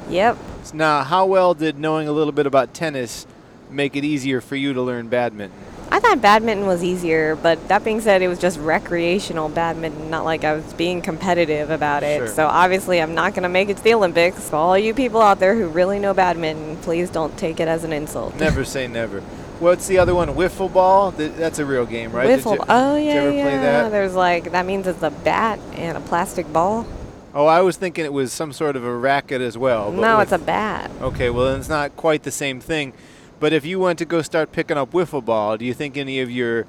Yep. 0.08 0.38
Now, 0.72 1.04
how 1.04 1.26
well 1.26 1.54
did 1.54 1.78
knowing 1.78 2.08
a 2.08 2.12
little 2.12 2.32
bit 2.32 2.46
about 2.46 2.74
tennis 2.74 3.26
make 3.70 3.96
it 3.96 4.04
easier 4.04 4.40
for 4.40 4.56
you 4.56 4.72
to 4.72 4.82
learn 4.82 5.08
badminton? 5.08 5.58
I 5.92 6.00
thought 6.00 6.22
badminton 6.22 6.66
was 6.66 6.82
easier, 6.82 7.36
but 7.36 7.68
that 7.68 7.84
being 7.84 8.00
said, 8.00 8.22
it 8.22 8.28
was 8.28 8.38
just 8.38 8.58
recreational 8.58 9.50
badminton, 9.50 10.08
not 10.08 10.24
like 10.24 10.42
I 10.42 10.54
was 10.54 10.72
being 10.72 11.02
competitive 11.02 11.68
about 11.68 12.02
it. 12.02 12.16
Sure. 12.16 12.28
So 12.28 12.46
obviously, 12.46 13.02
I'm 13.02 13.14
not 13.14 13.34
going 13.34 13.42
to 13.42 13.50
make 13.50 13.68
it 13.68 13.76
to 13.76 13.84
the 13.84 13.92
Olympics. 13.92 14.44
So 14.44 14.56
all 14.56 14.78
you 14.78 14.94
people 14.94 15.20
out 15.20 15.38
there 15.38 15.54
who 15.54 15.68
really 15.68 15.98
know 15.98 16.14
badminton, 16.14 16.78
please 16.78 17.10
don't 17.10 17.36
take 17.36 17.60
it 17.60 17.68
as 17.68 17.84
an 17.84 17.92
insult. 17.92 18.34
Never 18.36 18.64
say 18.66 18.88
never. 18.88 19.22
What's 19.62 19.86
the 19.86 19.98
other 19.98 20.12
one? 20.12 20.28
Wiffle 20.30 20.72
ball? 20.72 21.12
Th- 21.12 21.30
That's 21.34 21.60
a 21.60 21.64
real 21.64 21.86
game, 21.86 22.10
right? 22.10 22.28
Wiffle. 22.28 22.56
you- 22.56 22.64
oh 22.68 22.96
did 22.96 23.04
you 23.04 23.08
yeah, 23.10 23.14
ever 23.14 23.30
yeah. 23.30 23.42
play 23.44 23.56
that? 23.58 23.88
There's 23.90 24.14
like 24.14 24.50
that 24.50 24.66
means 24.66 24.88
it's 24.88 25.04
a 25.04 25.10
bat 25.10 25.60
and 25.74 25.96
a 25.96 26.00
plastic 26.00 26.52
ball. 26.52 26.84
Oh, 27.32 27.46
I 27.46 27.60
was 27.62 27.76
thinking 27.76 28.04
it 28.04 28.12
was 28.12 28.32
some 28.32 28.52
sort 28.52 28.74
of 28.74 28.84
a 28.84 28.94
racket 28.94 29.40
as 29.40 29.56
well. 29.56 29.92
no, 29.92 30.18
with- 30.18 30.24
it's 30.24 30.32
a 30.32 30.44
bat. 30.44 30.90
Okay, 31.00 31.30
well, 31.30 31.46
then 31.46 31.60
it's 31.60 31.68
not 31.68 31.96
quite 31.96 32.24
the 32.24 32.32
same 32.32 32.58
thing. 32.60 32.92
But 33.38 33.52
if 33.52 33.64
you 33.64 33.78
went 33.78 34.00
to 34.00 34.04
go 34.04 34.20
start 34.20 34.50
picking 34.50 34.76
up 34.76 34.90
wiffle 34.90 35.24
ball, 35.24 35.56
do 35.56 35.64
you 35.64 35.74
think 35.74 35.96
any 35.96 36.18
of 36.20 36.28
your 36.28 36.66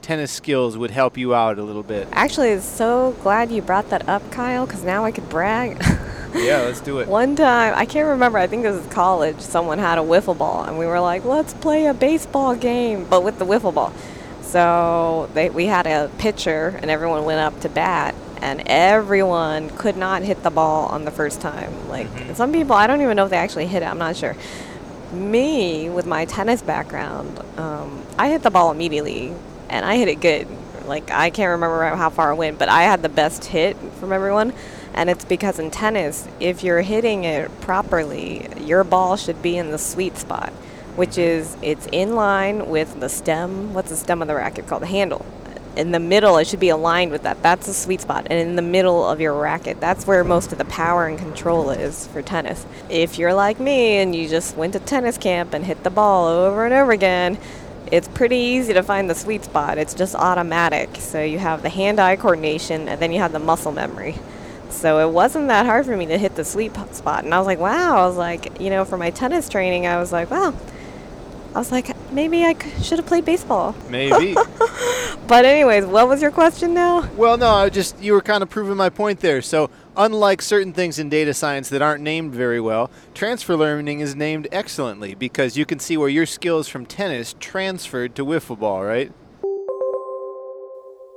tennis 0.00 0.32
skills 0.32 0.78
would 0.78 0.90
help 0.90 1.18
you 1.18 1.34
out 1.34 1.58
a 1.58 1.62
little 1.62 1.82
bit? 1.82 2.08
Actually, 2.12 2.52
I'm 2.52 2.60
so 2.60 3.14
glad 3.22 3.52
you 3.52 3.60
brought 3.60 3.90
that 3.90 4.08
up, 4.08 4.28
Kyle, 4.32 4.64
because 4.66 4.82
now 4.84 5.04
I 5.04 5.10
could 5.10 5.28
brag. 5.28 5.82
yeah, 6.34 6.62
let's 6.62 6.80
do 6.80 6.98
it. 6.98 7.08
One 7.08 7.36
time, 7.36 7.74
I 7.76 7.84
can't 7.86 8.08
remember, 8.08 8.38
I 8.38 8.46
think 8.46 8.64
it 8.64 8.70
was 8.70 8.86
college, 8.86 9.40
someone 9.40 9.78
had 9.78 9.98
a 9.98 10.02
wiffle 10.02 10.36
ball, 10.36 10.64
and 10.64 10.78
we 10.78 10.86
were 10.86 11.00
like, 11.00 11.24
let's 11.24 11.54
play 11.54 11.86
a 11.86 11.94
baseball 11.94 12.54
game, 12.54 13.04
but 13.08 13.22
with 13.22 13.38
the 13.38 13.46
wiffle 13.46 13.74
ball. 13.74 13.92
So 14.42 15.28
they, 15.34 15.50
we 15.50 15.66
had 15.66 15.86
a 15.86 16.10
pitcher, 16.18 16.78
and 16.82 16.90
everyone 16.90 17.24
went 17.24 17.40
up 17.40 17.60
to 17.60 17.68
bat, 17.68 18.14
and 18.40 18.62
everyone 18.66 19.70
could 19.70 19.96
not 19.96 20.22
hit 20.22 20.42
the 20.42 20.50
ball 20.50 20.86
on 20.86 21.04
the 21.04 21.10
first 21.10 21.40
time. 21.40 21.88
Like, 21.88 22.08
Mhm. 22.08 22.34
some 22.36 22.52
people, 22.52 22.74
I 22.74 22.86
don't 22.86 23.00
even 23.00 23.16
know 23.16 23.24
if 23.24 23.30
they 23.30 23.36
actually 23.36 23.66
hit 23.66 23.82
it, 23.82 23.86
I'm 23.86 23.98
not 23.98 24.16
sure. 24.16 24.36
Me, 25.12 25.90
with 25.90 26.06
my 26.06 26.24
tennis 26.24 26.62
background, 26.62 27.38
um, 27.58 28.02
I 28.18 28.28
hit 28.30 28.42
the 28.42 28.50
ball 28.50 28.70
immediately, 28.70 29.32
and 29.68 29.84
I 29.84 29.96
hit 29.96 30.08
it 30.08 30.20
good. 30.20 30.46
Like, 30.86 31.10
I 31.12 31.30
can't 31.30 31.50
remember 31.50 31.84
how 31.94 32.10
far 32.10 32.32
it 32.32 32.36
went, 32.36 32.58
but 32.58 32.68
I 32.68 32.82
had 32.82 33.02
the 33.02 33.08
best 33.08 33.44
hit 33.44 33.76
from 34.00 34.12
everyone. 34.12 34.52
And 34.94 35.08
it's 35.08 35.24
because 35.24 35.58
in 35.58 35.70
tennis, 35.70 36.28
if 36.38 36.62
you're 36.62 36.82
hitting 36.82 37.24
it 37.24 37.60
properly, 37.60 38.48
your 38.60 38.84
ball 38.84 39.16
should 39.16 39.42
be 39.42 39.56
in 39.56 39.70
the 39.70 39.78
sweet 39.78 40.18
spot, 40.18 40.50
which 40.96 41.16
is 41.16 41.56
it's 41.62 41.88
in 41.92 42.14
line 42.14 42.68
with 42.68 43.00
the 43.00 43.08
stem. 43.08 43.72
What's 43.72 43.90
the 43.90 43.96
stem 43.96 44.20
of 44.22 44.28
the 44.28 44.34
racket 44.34 44.66
called? 44.66 44.82
The 44.82 44.86
handle. 44.86 45.24
In 45.74 45.90
the 45.90 46.00
middle, 46.00 46.36
it 46.36 46.46
should 46.46 46.60
be 46.60 46.68
aligned 46.68 47.10
with 47.10 47.22
that. 47.22 47.42
That's 47.42 47.66
the 47.66 47.72
sweet 47.72 48.02
spot. 48.02 48.26
And 48.28 48.38
in 48.38 48.56
the 48.56 48.62
middle 48.62 49.08
of 49.08 49.22
your 49.22 49.32
racket, 49.32 49.80
that's 49.80 50.06
where 50.06 50.22
most 50.22 50.52
of 50.52 50.58
the 50.58 50.66
power 50.66 51.06
and 51.06 51.18
control 51.18 51.70
is 51.70 52.06
for 52.08 52.20
tennis. 52.20 52.66
If 52.90 53.18
you're 53.18 53.32
like 53.32 53.58
me 53.58 53.96
and 53.96 54.14
you 54.14 54.28
just 54.28 54.54
went 54.54 54.74
to 54.74 54.80
tennis 54.80 55.16
camp 55.16 55.54
and 55.54 55.64
hit 55.64 55.82
the 55.82 55.90
ball 55.90 56.28
over 56.28 56.66
and 56.66 56.74
over 56.74 56.92
again, 56.92 57.38
it's 57.90 58.08
pretty 58.08 58.36
easy 58.36 58.74
to 58.74 58.82
find 58.82 59.08
the 59.08 59.14
sweet 59.14 59.44
spot. 59.44 59.78
It's 59.78 59.94
just 59.94 60.14
automatic. 60.14 60.96
So 60.96 61.22
you 61.22 61.38
have 61.38 61.62
the 61.62 61.70
hand 61.70 61.98
eye 61.98 62.16
coordination 62.16 62.86
and 62.88 63.00
then 63.00 63.10
you 63.10 63.20
have 63.20 63.32
the 63.32 63.38
muscle 63.38 63.72
memory. 63.72 64.16
So 64.72 65.06
it 65.06 65.12
wasn't 65.12 65.48
that 65.48 65.66
hard 65.66 65.86
for 65.86 65.96
me 65.96 66.06
to 66.06 66.18
hit 66.18 66.34
the 66.34 66.44
sweet 66.44 66.74
spot. 66.94 67.24
And 67.24 67.34
I 67.34 67.38
was 67.38 67.46
like, 67.46 67.58
wow. 67.58 67.98
I 68.02 68.06
was 68.06 68.16
like, 68.16 68.60
you 68.60 68.70
know, 68.70 68.84
for 68.84 68.96
my 68.96 69.10
tennis 69.10 69.48
training, 69.48 69.86
I 69.86 69.98
was 69.98 70.12
like, 70.12 70.30
wow. 70.30 70.54
I 71.54 71.58
was 71.58 71.70
like, 71.70 71.94
maybe 72.10 72.44
I 72.44 72.54
should 72.80 72.98
have 72.98 73.06
played 73.06 73.24
baseball. 73.24 73.74
Maybe. 73.88 74.36
But, 75.28 75.44
anyways, 75.46 75.86
what 75.86 76.08
was 76.08 76.20
your 76.20 76.30
question 76.30 76.74
now? 76.74 77.08
well, 77.16 77.38
no, 77.38 77.48
I 77.48 77.70
just 77.70 77.98
you 78.02 78.12
were 78.12 78.20
kind 78.20 78.42
of 78.42 78.50
proving 78.50 78.76
my 78.76 78.90
point 78.90 79.20
there. 79.20 79.40
So, 79.40 79.70
unlike 79.96 80.42
certain 80.42 80.72
things 80.72 80.98
in 80.98 81.08
data 81.08 81.32
science 81.32 81.68
that 81.70 81.80
aren't 81.80 82.02
named 82.02 82.34
very 82.34 82.60
well, 82.60 82.90
transfer 83.14 83.56
learning 83.56 84.00
is 84.00 84.14
named 84.14 84.48
excellently 84.52 85.14
because 85.14 85.56
you 85.56 85.64
can 85.64 85.78
see 85.78 85.96
where 85.96 86.08
your 86.08 86.26
skills 86.26 86.68
from 86.68 86.84
tennis 86.84 87.34
transferred 87.40 88.14
to 88.16 88.26
wiffle 88.26 88.58
ball, 88.58 88.84
right? 88.84 89.12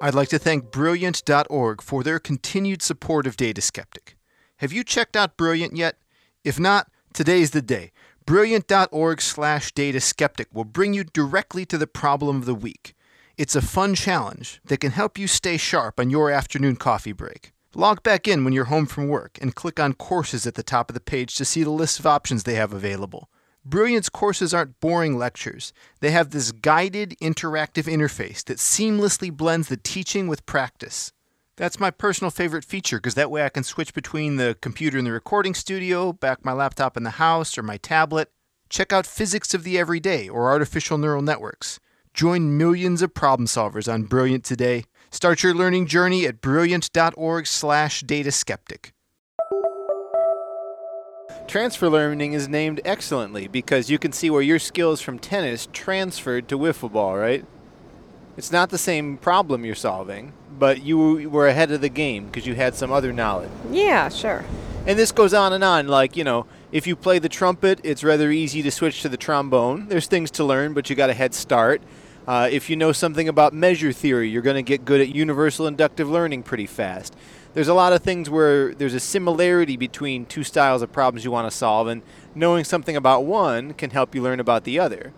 I'd 0.01 0.13
like 0.13 0.29
to 0.29 0.39
thank 0.39 0.71
Brilliant.org 0.71 1.81
for 1.81 2.03
their 2.03 2.19
continued 2.19 2.81
support 2.81 3.25
of 3.25 3.37
Data 3.37 3.61
Skeptic. 3.61 4.17
Have 4.57 4.73
you 4.73 4.83
checked 4.83 5.15
out 5.15 5.37
Brilliant 5.37 5.75
yet? 5.75 5.97
If 6.43 6.59
not, 6.59 6.87
today's 7.13 7.51
the 7.51 7.61
day. 7.61 7.91
Brilliant.org 8.25 9.21
slash 9.21 9.71
data 9.71 10.01
skeptic 10.01 10.47
will 10.51 10.65
bring 10.65 10.93
you 10.93 11.03
directly 11.03 11.65
to 11.67 11.77
the 11.77 11.87
problem 11.87 12.37
of 12.37 12.45
the 12.45 12.55
week. 12.55 12.95
It's 13.37 13.55
a 13.55 13.61
fun 13.61 13.95
challenge 13.95 14.61
that 14.65 14.79
can 14.79 14.91
help 14.91 15.17
you 15.17 15.27
stay 15.27 15.57
sharp 15.57 15.99
on 15.99 16.09
your 16.09 16.31
afternoon 16.31 16.75
coffee 16.75 17.11
break. 17.11 17.51
Log 17.75 18.01
back 18.03 18.27
in 18.27 18.43
when 18.43 18.53
you're 18.53 18.65
home 18.65 18.87
from 18.87 19.07
work 19.07 19.37
and 19.41 19.53
click 19.53 19.79
on 19.79 19.93
courses 19.93 20.47
at 20.47 20.55
the 20.55 20.63
top 20.63 20.89
of 20.89 20.93
the 20.93 20.99
page 20.99 21.35
to 21.35 21.45
see 21.45 21.63
the 21.63 21.69
list 21.69 21.99
of 21.99 22.07
options 22.07 22.43
they 22.43 22.55
have 22.55 22.73
available. 22.73 23.29
Brilliant's 23.65 24.09
courses 24.09 24.53
aren't 24.53 24.79
boring 24.79 25.17
lectures. 25.17 25.73
They 25.99 26.11
have 26.11 26.29
this 26.29 26.51
guided 26.51 27.15
interactive 27.19 27.91
interface 27.91 28.45
that 28.45 28.59
seamlessly 28.59 29.35
blends 29.35 29.69
the 29.69 29.77
teaching 29.77 30.27
with 30.27 30.45
practice. 30.45 31.11
That's 31.57 31.79
my 31.79 31.89
personal 31.89 32.29
favorite 32.29 32.63
feature 32.63 32.97
because 32.97 33.15
that 33.15 33.31
way 33.31 33.43
I 33.43 33.49
can 33.49 33.63
switch 33.63 33.95
between 33.95 34.35
the 34.35 34.55
computer 34.61 34.99
in 34.99 35.05
the 35.05 35.11
recording 35.11 35.55
studio, 35.55 36.13
back 36.13 36.45
my 36.45 36.53
laptop 36.53 36.95
in 36.95 37.01
the 37.03 37.09
house, 37.11 37.57
or 37.57 37.63
my 37.63 37.77
tablet. 37.77 38.29
Check 38.69 38.93
out 38.93 39.07
Physics 39.07 39.55
of 39.55 39.63
the 39.63 39.79
Everyday 39.79 40.29
or 40.29 40.49
Artificial 40.49 40.99
Neural 40.99 41.23
Networks. 41.23 41.79
Join 42.13 42.57
millions 42.57 43.01
of 43.01 43.15
problem 43.15 43.47
solvers 43.47 43.91
on 43.91 44.03
Brilliant 44.03 44.43
today. 44.43 44.83
Start 45.09 45.41
your 45.41 45.55
learning 45.55 45.87
journey 45.87 46.27
at 46.27 46.39
brilliant.org/dataskeptic. 46.39 48.91
Transfer 51.47 51.89
learning 51.89 52.33
is 52.33 52.49
named 52.49 52.81
excellently 52.83 53.47
because 53.47 53.89
you 53.89 53.99
can 53.99 54.11
see 54.11 54.29
where 54.29 54.41
your 54.41 54.57
skills 54.57 54.99
from 54.99 55.19
tennis 55.19 55.67
transferred 55.71 56.47
to 56.49 56.57
wiffle 56.57 56.91
ball, 56.91 57.15
right? 57.15 57.45
It's 58.35 58.51
not 58.51 58.71
the 58.71 58.79
same 58.79 59.17
problem 59.17 59.63
you're 59.63 59.75
solving, 59.75 60.33
but 60.57 60.81
you 60.81 61.29
were 61.29 61.47
ahead 61.47 61.71
of 61.71 61.81
the 61.81 61.89
game 61.89 62.25
because 62.25 62.47
you 62.47 62.55
had 62.55 62.73
some 62.73 62.91
other 62.91 63.13
knowledge. 63.13 63.51
Yeah, 63.71 64.09
sure. 64.09 64.43
And 64.87 64.97
this 64.97 65.11
goes 65.11 65.33
on 65.33 65.53
and 65.53 65.63
on. 65.63 65.87
Like, 65.87 66.17
you 66.17 66.23
know, 66.23 66.47
if 66.71 66.87
you 66.87 66.95
play 66.95 67.19
the 67.19 67.29
trumpet, 67.29 67.79
it's 67.83 68.03
rather 68.03 68.31
easy 68.31 68.61
to 68.63 68.71
switch 68.71 69.03
to 69.03 69.09
the 69.09 69.17
trombone. 69.17 69.87
There's 69.87 70.07
things 70.07 70.31
to 70.31 70.43
learn, 70.43 70.73
but 70.73 70.89
you 70.89 70.95
got 70.95 71.09
a 71.11 71.13
head 71.13 71.33
start. 71.33 71.81
Uh, 72.27 72.49
if 72.51 72.71
you 72.71 72.75
know 72.75 72.91
something 72.91 73.29
about 73.29 73.53
measure 73.53 73.93
theory, 73.93 74.29
you're 74.29 74.41
going 74.41 74.55
to 74.55 74.63
get 74.63 74.83
good 74.83 74.99
at 74.99 75.09
universal 75.09 75.67
inductive 75.67 76.09
learning 76.09 76.41
pretty 76.41 76.65
fast 76.65 77.15
there's 77.55 77.69
a 77.69 77.73
lot 77.73 77.93
of 77.93 78.03
things 78.03 78.29
where 78.29 78.75
there's 78.75 78.93
a 78.93 78.99
similarity 78.99 79.77
between 79.77 80.25
two 80.25 80.43
styles 80.43 80.81
of 80.81 80.91
problems 80.91 81.23
you 81.23 81.31
want 81.31 81.49
to 81.49 81.57
solve, 81.57 81.87
and 81.87 82.01
knowing 82.35 82.65
something 82.65 82.97
about 82.97 83.23
one 83.23 83.73
can 83.73 83.91
help 83.91 84.13
you 84.13 84.21
learn 84.21 84.41
about 84.41 84.65
the 84.65 84.77
other. 84.77 85.13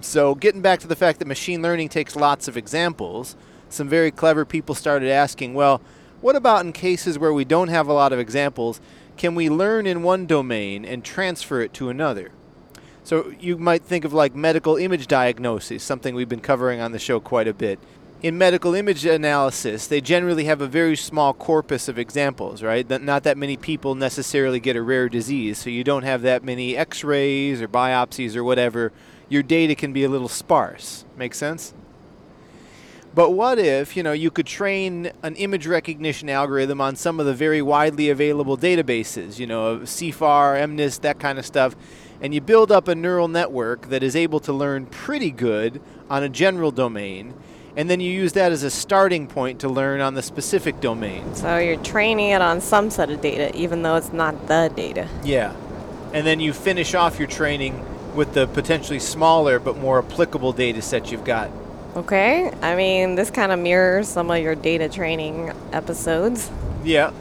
So, 0.00 0.36
getting 0.36 0.62
back 0.62 0.78
to 0.80 0.86
the 0.86 0.94
fact 0.94 1.18
that 1.18 1.26
machine 1.26 1.60
learning 1.60 1.88
takes 1.88 2.14
lots 2.14 2.46
of 2.46 2.56
examples, 2.56 3.36
some 3.68 3.88
very 3.88 4.12
clever 4.12 4.44
people 4.44 4.76
started 4.76 5.10
asking, 5.10 5.54
well, 5.54 5.82
what 6.20 6.36
about 6.36 6.64
in 6.64 6.72
cases 6.72 7.18
where 7.18 7.32
we 7.32 7.44
don't 7.44 7.68
have 7.68 7.88
a 7.88 7.92
lot 7.92 8.12
of 8.12 8.20
examples? 8.20 8.80
Can 9.16 9.34
we 9.34 9.50
learn 9.50 9.86
in 9.88 10.04
one 10.04 10.26
domain 10.26 10.84
and 10.84 11.04
transfer 11.04 11.60
it 11.60 11.74
to 11.74 11.88
another? 11.88 12.30
So, 13.02 13.34
you 13.40 13.58
might 13.58 13.82
think 13.82 14.04
of 14.04 14.12
like 14.12 14.36
medical 14.36 14.76
image 14.76 15.08
diagnosis, 15.08 15.82
something 15.82 16.14
we've 16.14 16.28
been 16.28 16.38
covering 16.38 16.80
on 16.80 16.92
the 16.92 17.00
show 17.00 17.18
quite 17.18 17.48
a 17.48 17.52
bit 17.52 17.80
in 18.22 18.36
medical 18.36 18.74
image 18.74 19.06
analysis, 19.06 19.86
they 19.86 20.00
generally 20.00 20.44
have 20.44 20.60
a 20.60 20.66
very 20.66 20.96
small 20.96 21.32
corpus 21.32 21.88
of 21.88 21.98
examples, 21.98 22.62
right? 22.62 22.88
Not 23.02 23.22
that 23.22 23.38
many 23.38 23.56
people 23.56 23.94
necessarily 23.94 24.60
get 24.60 24.76
a 24.76 24.82
rare 24.82 25.08
disease, 25.08 25.58
so 25.58 25.70
you 25.70 25.84
don't 25.84 26.02
have 26.02 26.20
that 26.22 26.44
many 26.44 26.76
x 26.76 27.02
rays 27.02 27.62
or 27.62 27.68
biopsies 27.68 28.36
or 28.36 28.44
whatever. 28.44 28.92
Your 29.30 29.42
data 29.42 29.74
can 29.74 29.92
be 29.92 30.04
a 30.04 30.08
little 30.08 30.28
sparse. 30.28 31.04
Make 31.16 31.34
sense? 31.34 31.72
But 33.14 33.30
what 33.30 33.58
if, 33.58 33.96
you 33.96 34.02
know, 34.02 34.12
you 34.12 34.30
could 34.30 34.46
train 34.46 35.10
an 35.22 35.34
image 35.36 35.66
recognition 35.66 36.28
algorithm 36.28 36.80
on 36.80 36.94
some 36.96 37.18
of 37.18 37.26
the 37.26 37.34
very 37.34 37.62
widely 37.62 38.10
available 38.10 38.56
databases, 38.56 39.38
you 39.38 39.46
know, 39.46 39.78
CIFAR, 39.78 40.60
MNIST, 40.62 41.00
that 41.00 41.18
kind 41.18 41.38
of 41.38 41.46
stuff, 41.46 41.74
and 42.20 42.34
you 42.34 42.40
build 42.40 42.70
up 42.70 42.86
a 42.86 42.94
neural 42.94 43.28
network 43.28 43.88
that 43.88 44.02
is 44.02 44.14
able 44.14 44.40
to 44.40 44.52
learn 44.52 44.86
pretty 44.86 45.30
good 45.30 45.80
on 46.08 46.22
a 46.22 46.28
general 46.28 46.70
domain 46.70 47.34
and 47.76 47.88
then 47.88 48.00
you 48.00 48.10
use 48.10 48.32
that 48.32 48.52
as 48.52 48.62
a 48.62 48.70
starting 48.70 49.26
point 49.26 49.60
to 49.60 49.68
learn 49.68 50.00
on 50.00 50.14
the 50.14 50.22
specific 50.22 50.80
domain. 50.80 51.34
So 51.34 51.58
you're 51.58 51.76
training 51.82 52.30
it 52.30 52.42
on 52.42 52.60
some 52.60 52.90
set 52.90 53.10
of 53.10 53.20
data, 53.20 53.54
even 53.56 53.82
though 53.82 53.96
it's 53.96 54.12
not 54.12 54.48
the 54.48 54.72
data. 54.74 55.08
Yeah. 55.24 55.54
And 56.12 56.26
then 56.26 56.40
you 56.40 56.52
finish 56.52 56.94
off 56.94 57.18
your 57.18 57.28
training 57.28 57.84
with 58.14 58.34
the 58.34 58.46
potentially 58.48 58.98
smaller 58.98 59.58
but 59.58 59.76
more 59.76 60.00
applicable 60.00 60.52
data 60.52 60.82
set 60.82 61.12
you've 61.12 61.24
got. 61.24 61.50
Okay. 61.96 62.50
I 62.62 62.74
mean, 62.76 63.14
this 63.14 63.30
kind 63.30 63.52
of 63.52 63.58
mirrors 63.58 64.08
some 64.08 64.30
of 64.30 64.42
your 64.42 64.54
data 64.54 64.88
training 64.88 65.52
episodes. 65.72 66.50
Yeah. 66.84 67.12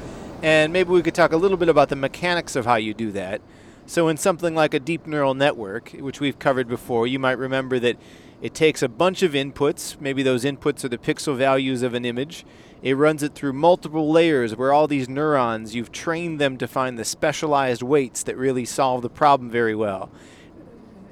And 0.41 0.71
maybe 0.71 0.89
we 0.89 1.01
could 1.01 1.15
talk 1.15 1.31
a 1.31 1.37
little 1.37 1.57
bit 1.57 1.69
about 1.69 1.89
the 1.89 1.95
mechanics 1.95 2.55
of 2.55 2.65
how 2.65 2.75
you 2.75 2.93
do 2.93 3.11
that. 3.11 3.41
So, 3.85 4.07
in 4.07 4.17
something 4.17 4.53
like 4.53 4.75
a 4.75 4.79
deep 4.79 5.07
neural 5.07 5.33
network, 5.33 5.89
which 5.93 6.19
we've 6.19 6.37
covered 6.37 6.67
before, 6.67 7.07
you 7.07 7.17
might 7.17 7.39
remember 7.39 7.79
that 7.79 7.97
it 8.41 8.53
takes 8.53 8.81
a 8.81 8.87
bunch 8.87 9.21
of 9.21 9.33
inputs, 9.33 9.99
maybe 9.99 10.23
those 10.23 10.45
inputs 10.45 10.83
are 10.83 10.89
the 10.89 10.97
pixel 10.97 11.35
values 11.35 11.81
of 11.81 11.93
an 11.93 12.05
image. 12.05 12.45
It 12.81 12.95
runs 12.95 13.21
it 13.21 13.35
through 13.35 13.53
multiple 13.53 14.09
layers 14.09 14.55
where 14.55 14.71
all 14.71 14.87
these 14.87 15.09
neurons, 15.09 15.75
you've 15.75 15.91
trained 15.91 16.39
them 16.39 16.57
to 16.57 16.67
find 16.67 16.97
the 16.97 17.03
specialized 17.03 17.83
weights 17.83 18.23
that 18.23 18.37
really 18.37 18.63
solve 18.63 19.01
the 19.01 19.09
problem 19.09 19.49
very 19.49 19.75
well. 19.75 20.09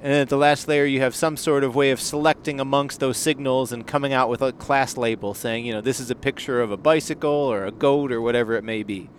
And 0.00 0.14
at 0.14 0.28
the 0.28 0.38
last 0.38 0.68
layer, 0.68 0.84
you 0.84 1.00
have 1.00 1.14
some 1.14 1.36
sort 1.36 1.64
of 1.64 1.74
way 1.74 1.90
of 1.90 2.00
selecting 2.00 2.60
amongst 2.60 3.00
those 3.00 3.18
signals 3.18 3.72
and 3.72 3.86
coming 3.86 4.12
out 4.12 4.30
with 4.30 4.40
a 4.40 4.52
class 4.52 4.96
label 4.96 5.34
saying, 5.34 5.66
you 5.66 5.72
know, 5.72 5.80
this 5.80 5.98
is 5.98 6.10
a 6.10 6.14
picture 6.14 6.62
of 6.62 6.70
a 6.70 6.76
bicycle 6.76 7.30
or 7.30 7.66
a 7.66 7.72
goat 7.72 8.12
or 8.12 8.20
whatever 8.20 8.54
it 8.54 8.62
may 8.64 8.82
be. 8.82 9.10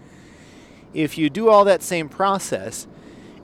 If 0.93 1.17
you 1.17 1.29
do 1.29 1.49
all 1.49 1.65
that 1.65 1.83
same 1.83 2.09
process, 2.09 2.87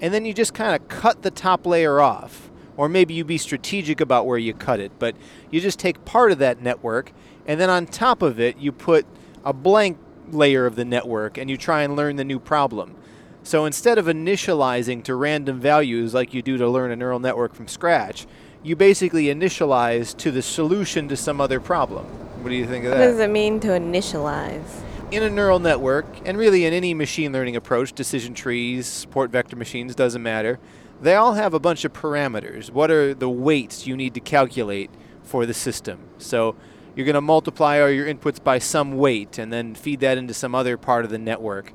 and 0.01 0.13
then 0.13 0.25
you 0.25 0.33
just 0.33 0.53
kind 0.53 0.75
of 0.75 0.87
cut 0.87 1.21
the 1.21 1.31
top 1.31 1.67
layer 1.67 1.99
off, 1.99 2.44
or 2.77 2.89
maybe 2.89 3.13
you 3.13 3.23
be 3.23 3.37
strategic 3.37 4.01
about 4.01 4.25
where 4.25 4.37
you 4.37 4.53
cut 4.53 4.79
it, 4.79 4.91
but 4.99 5.15
you 5.51 5.61
just 5.61 5.79
take 5.79 6.03
part 6.05 6.31
of 6.31 6.39
that 6.39 6.61
network 6.61 7.11
and 7.47 7.59
then 7.59 7.69
on 7.69 7.85
top 7.85 8.21
of 8.21 8.39
it 8.39 8.57
you 8.57 8.71
put 8.71 9.05
a 9.43 9.53
blank 9.53 9.97
layer 10.31 10.65
of 10.65 10.75
the 10.75 10.85
network 10.85 11.37
and 11.37 11.49
you 11.49 11.57
try 11.57 11.83
and 11.83 11.95
learn 11.95 12.15
the 12.15 12.23
new 12.23 12.39
problem. 12.39 12.95
So 13.43 13.65
instead 13.65 13.97
of 13.97 14.07
initializing 14.07 15.03
to 15.03 15.15
random 15.15 15.59
values 15.59 16.13
like 16.13 16.33
you 16.33 16.41
do 16.41 16.57
to 16.57 16.67
learn 16.67 16.91
a 16.91 16.95
neural 16.95 17.19
network 17.19 17.53
from 17.53 17.67
scratch, 17.67 18.25
you 18.63 18.75
basically 18.75 19.25
initialize 19.25 20.17
to 20.17 20.31
the 20.31 20.41
solution 20.41 21.07
to 21.09 21.15
some 21.15 21.39
other 21.39 21.59
problem. 21.59 22.05
What 22.41 22.49
do 22.49 22.55
you 22.55 22.65
think 22.65 22.85
of 22.85 22.91
that? 22.91 22.99
What 22.99 23.05
does 23.05 23.19
it 23.19 23.29
mean 23.29 23.59
to 23.59 23.67
initialize? 23.67 24.65
In 25.11 25.21
a 25.21 25.29
neural 25.29 25.59
network, 25.59 26.07
and 26.25 26.35
really 26.35 26.65
in 26.65 26.73
any 26.73 26.95
machine 26.95 27.31
learning 27.31 27.55
approach, 27.55 27.93
decision 27.93 28.33
trees, 28.33 28.87
support 28.87 29.29
vector 29.29 29.55
machines, 29.55 29.93
doesn't 29.93 30.23
matter 30.23 30.59
they 31.01 31.15
all 31.15 31.33
have 31.33 31.53
a 31.53 31.59
bunch 31.59 31.85
of 31.85 31.93
parameters. 31.93 32.71
What 32.71 32.89
are 32.91 33.13
the 33.13 33.29
weights 33.29 33.85
you 33.85 33.95
need 33.95 34.13
to 34.13 34.19
calculate 34.19 34.89
for 35.23 35.45
the 35.45 35.53
system? 35.53 35.99
So 36.17 36.55
you're 36.95 37.05
going 37.05 37.15
to 37.15 37.21
multiply 37.21 37.79
all 37.79 37.89
your 37.89 38.07
inputs 38.07 38.41
by 38.43 38.59
some 38.59 38.97
weight 38.97 39.37
and 39.37 39.51
then 39.51 39.75
feed 39.75 39.99
that 39.99 40.17
into 40.17 40.33
some 40.33 40.55
other 40.55 40.77
part 40.77 41.03
of 41.05 41.11
the 41.11 41.17
network. 41.17 41.73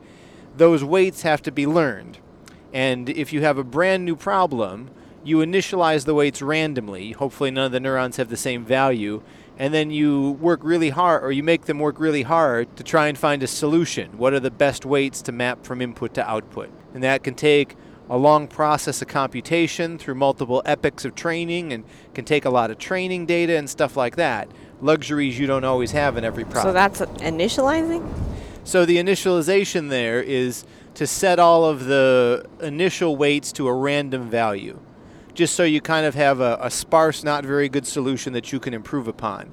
Those 0.56 0.82
weights 0.82 1.22
have 1.22 1.42
to 1.42 1.52
be 1.52 1.66
learned. 1.66 2.18
And 2.72 3.08
if 3.08 3.32
you 3.32 3.42
have 3.42 3.58
a 3.58 3.64
brand 3.64 4.04
new 4.04 4.16
problem, 4.16 4.90
you 5.22 5.38
initialize 5.38 6.06
the 6.06 6.14
weights 6.14 6.40
randomly. 6.40 7.12
Hopefully, 7.12 7.50
none 7.50 7.66
of 7.66 7.72
the 7.72 7.80
neurons 7.80 8.16
have 8.16 8.30
the 8.30 8.36
same 8.36 8.64
value. 8.64 9.22
And 9.58 9.74
then 9.74 9.90
you 9.90 10.32
work 10.40 10.60
really 10.62 10.88
hard, 10.88 11.22
or 11.22 11.32
you 11.32 11.42
make 11.42 11.66
them 11.66 11.78
work 11.78 12.00
really 12.00 12.22
hard 12.22 12.74
to 12.76 12.82
try 12.82 13.08
and 13.08 13.18
find 13.18 13.42
a 13.42 13.46
solution. 13.46 14.16
What 14.16 14.32
are 14.32 14.40
the 14.40 14.50
best 14.50 14.86
weights 14.86 15.20
to 15.22 15.32
map 15.32 15.64
from 15.66 15.82
input 15.82 16.14
to 16.14 16.28
output? 16.28 16.70
And 16.94 17.02
that 17.04 17.22
can 17.22 17.34
take 17.34 17.76
a 18.10 18.16
long 18.16 18.48
process 18.48 19.00
of 19.00 19.06
computation 19.06 19.96
through 19.96 20.16
multiple 20.16 20.60
epochs 20.66 21.04
of 21.04 21.14
training 21.14 21.72
and 21.72 21.84
can 22.12 22.24
take 22.24 22.44
a 22.44 22.50
lot 22.50 22.68
of 22.68 22.76
training 22.76 23.24
data 23.24 23.56
and 23.56 23.70
stuff 23.70 23.96
like 23.96 24.16
that. 24.16 24.50
Luxuries 24.82 25.38
you 25.38 25.46
don't 25.46 25.64
always 25.64 25.92
have 25.92 26.16
in 26.16 26.24
every 26.24 26.44
problem. 26.44 26.64
So 26.64 26.72
that's 26.72 27.00
initializing? 27.22 28.06
So 28.64 28.84
the 28.84 28.96
initialization 28.96 29.90
there 29.90 30.20
is 30.20 30.64
to 30.94 31.06
set 31.06 31.38
all 31.38 31.64
of 31.64 31.84
the 31.84 32.44
initial 32.60 33.14
weights 33.14 33.52
to 33.52 33.68
a 33.68 33.72
random 33.72 34.28
value, 34.28 34.80
just 35.32 35.54
so 35.54 35.62
you 35.62 35.80
kind 35.80 36.04
of 36.04 36.16
have 36.16 36.40
a, 36.40 36.58
a 36.60 36.70
sparse, 36.70 37.22
not 37.22 37.44
very 37.44 37.68
good 37.68 37.86
solution 37.86 38.32
that 38.32 38.52
you 38.52 38.58
can 38.58 38.74
improve 38.74 39.06
upon. 39.06 39.52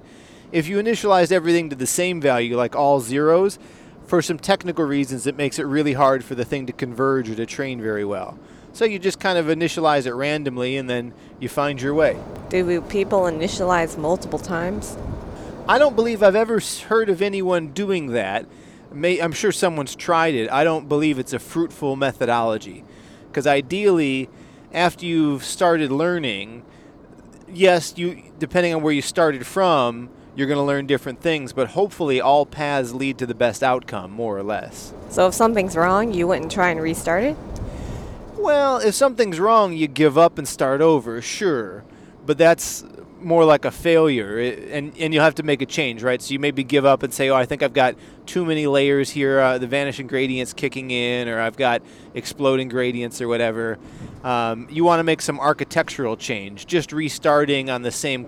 If 0.52 0.68
you 0.68 0.78
initialize 0.78 1.32
everything 1.32 1.70
to 1.70 1.76
the 1.76 1.86
same 1.86 2.20
value, 2.20 2.58
like 2.58 2.76
all 2.76 3.02
zeros, 3.02 3.60
for 4.08 4.22
some 4.22 4.40
technical 4.40 4.86
reasons, 4.86 5.28
it 5.28 5.36
makes 5.36 5.60
it 5.60 5.64
really 5.64 5.94
hard 5.94 6.24
for 6.24 6.34
the 6.34 6.46
thing 6.46 6.66
to 6.66 6.74
converge 6.74 7.30
or 7.30 7.36
to 7.36 7.46
train 7.46 7.82
very 7.82 8.06
well. 8.06 8.40
So 8.72 8.86
you 8.86 9.00
just 9.00 9.20
kind 9.20 9.38
of 9.38 9.48
initialize 9.48 10.06
it 10.06 10.14
randomly 10.14 10.78
and 10.78 10.90
then 10.90 11.14
you 11.40 11.50
find 11.50 11.82
your 11.82 11.94
way. 11.94 12.18
Do 12.50 12.82
people 12.82 13.22
initialize 13.22 13.98
multiple 13.98 14.40
times? 14.40 14.98
I 15.68 15.78
don't 15.78 15.96
believe 15.96 16.24
I've 16.24 16.36
ever 16.36 16.62
heard 16.88 17.10
of 17.10 17.22
anyone 17.22 17.70
doing 17.74 18.08
that. 18.08 18.46
I'm 18.94 19.34
sure 19.34 19.52
someone's 19.52 19.96
tried 19.96 20.34
it. 20.36 20.50
I 20.50 20.64
don't 20.64 20.88
believe 20.88 21.20
it's 21.20 21.34
a 21.34 21.40
fruitful 21.40 21.98
methodology. 21.98 22.86
Because 23.28 23.46
ideally, 23.46 24.30
after 24.72 25.06
you've 25.06 25.44
started 25.44 25.92
learning, 25.92 26.64
yes, 27.50 27.94
you 27.98 28.24
depending 28.40 28.74
on 28.74 28.82
where 28.82 28.94
you 28.94 29.02
started 29.02 29.46
from, 29.46 30.10
you're 30.38 30.46
going 30.46 30.60
to 30.60 30.64
learn 30.64 30.86
different 30.86 31.20
things, 31.20 31.52
but 31.52 31.70
hopefully 31.70 32.22
all 32.22 32.46
paths 32.46 32.94
lead 32.94 33.18
to 33.18 33.26
the 33.26 33.34
best 33.34 33.64
outcome, 33.64 34.12
more 34.12 34.38
or 34.38 34.44
less. 34.44 34.94
So 35.10 35.26
if 35.26 35.34
something's 35.34 35.76
wrong, 35.76 36.14
you 36.14 36.28
wouldn't 36.28 36.52
try 36.52 36.70
and 36.70 36.80
restart 36.80 37.24
it? 37.24 37.36
Well, 38.38 38.78
if 38.78 38.94
something's 38.94 39.40
wrong, 39.40 39.74
you 39.74 39.88
give 39.88 40.16
up 40.16 40.38
and 40.38 40.48
start 40.48 40.80
over, 40.80 41.24
sure. 41.24 41.84
But 42.24 42.38
that's 42.38 42.86
more 43.20 43.46
like 43.46 43.66
a 43.66 43.72
failure, 43.72 44.38
and 44.38 44.96
and 45.00 45.12
you'll 45.12 45.24
have 45.24 45.34
to 45.36 45.44
make 45.44 45.64
a 45.64 45.66
change, 45.66 46.04
right? 46.04 46.22
So 46.22 46.34
you 46.34 46.40
maybe 46.40 46.64
give 46.64 46.86
up 46.86 47.02
and 47.02 47.12
say, 47.12 47.30
"Oh, 47.30 47.36
I 47.36 47.46
think 47.46 47.64
I've 47.64 47.74
got 47.74 47.96
too 48.28 48.46
many 48.46 48.68
layers 48.68 49.10
here. 49.10 49.40
Uh, 49.40 49.58
the 49.58 49.66
vanishing 49.66 50.06
gradients 50.06 50.54
kicking 50.54 50.92
in, 50.92 51.28
or 51.28 51.40
I've 51.40 51.58
got 51.58 51.82
exploding 52.14 52.70
gradients, 52.70 53.22
or 53.22 53.28
whatever." 53.28 53.80
Um, 54.24 54.68
you 54.70 54.84
want 54.84 55.00
to 55.00 55.04
make 55.04 55.22
some 55.22 55.40
architectural 55.40 56.16
change. 56.16 56.68
Just 56.68 56.94
restarting 56.94 57.72
on 57.72 57.82
the 57.82 57.92
same 57.92 58.28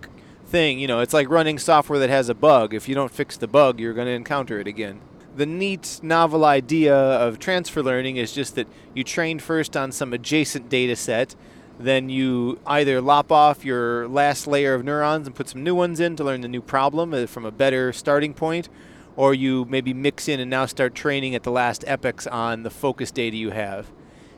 thing, 0.49 0.79
you 0.79 0.87
know, 0.87 0.99
it's 0.99 1.13
like 1.13 1.29
running 1.29 1.59
software 1.59 1.99
that 1.99 2.09
has 2.09 2.29
a 2.29 2.33
bug. 2.33 2.73
If 2.73 2.89
you 2.89 2.95
don't 2.95 3.11
fix 3.11 3.37
the 3.37 3.47
bug, 3.47 3.79
you're 3.79 3.93
going 3.93 4.07
to 4.07 4.13
encounter 4.13 4.59
it 4.59 4.67
again. 4.67 5.01
The 5.35 5.45
neat, 5.45 5.99
novel 6.03 6.43
idea 6.43 6.95
of 6.95 7.39
transfer 7.39 7.81
learning 7.81 8.17
is 8.17 8.33
just 8.33 8.55
that 8.55 8.67
you 8.93 9.03
train 9.03 9.39
first 9.39 9.77
on 9.77 9.91
some 9.91 10.11
adjacent 10.11 10.69
data 10.69 10.95
set 10.95 11.35
then 11.79 12.09
you 12.09 12.59
either 12.67 12.99
lop 12.99 13.31
off 13.31 13.63
your 13.63 14.07
last 14.09 14.45
layer 14.45 14.73
of 14.73 14.83
neurons 14.83 15.25
and 15.25 15.35
put 15.35 15.47
some 15.47 15.63
new 15.63 15.73
ones 15.73 15.99
in 15.99 16.15
to 16.17 16.23
learn 16.23 16.41
the 16.41 16.47
new 16.47 16.61
problem 16.61 17.13
uh, 17.13 17.25
from 17.25 17.45
a 17.45 17.51
better 17.51 17.93
starting 17.93 18.33
point, 18.33 18.67
or 19.15 19.33
you 19.33 19.65
maybe 19.69 19.93
mix 19.93 20.27
in 20.27 20.41
and 20.41 20.49
now 20.49 20.65
start 20.65 20.93
training 20.93 21.33
at 21.33 21.43
the 21.43 21.51
last 21.51 21.85
epochs 21.87 22.27
on 22.27 22.63
the 22.63 22.69
focus 22.69 23.11
data 23.11 23.37
you 23.37 23.51
have. 23.51 23.89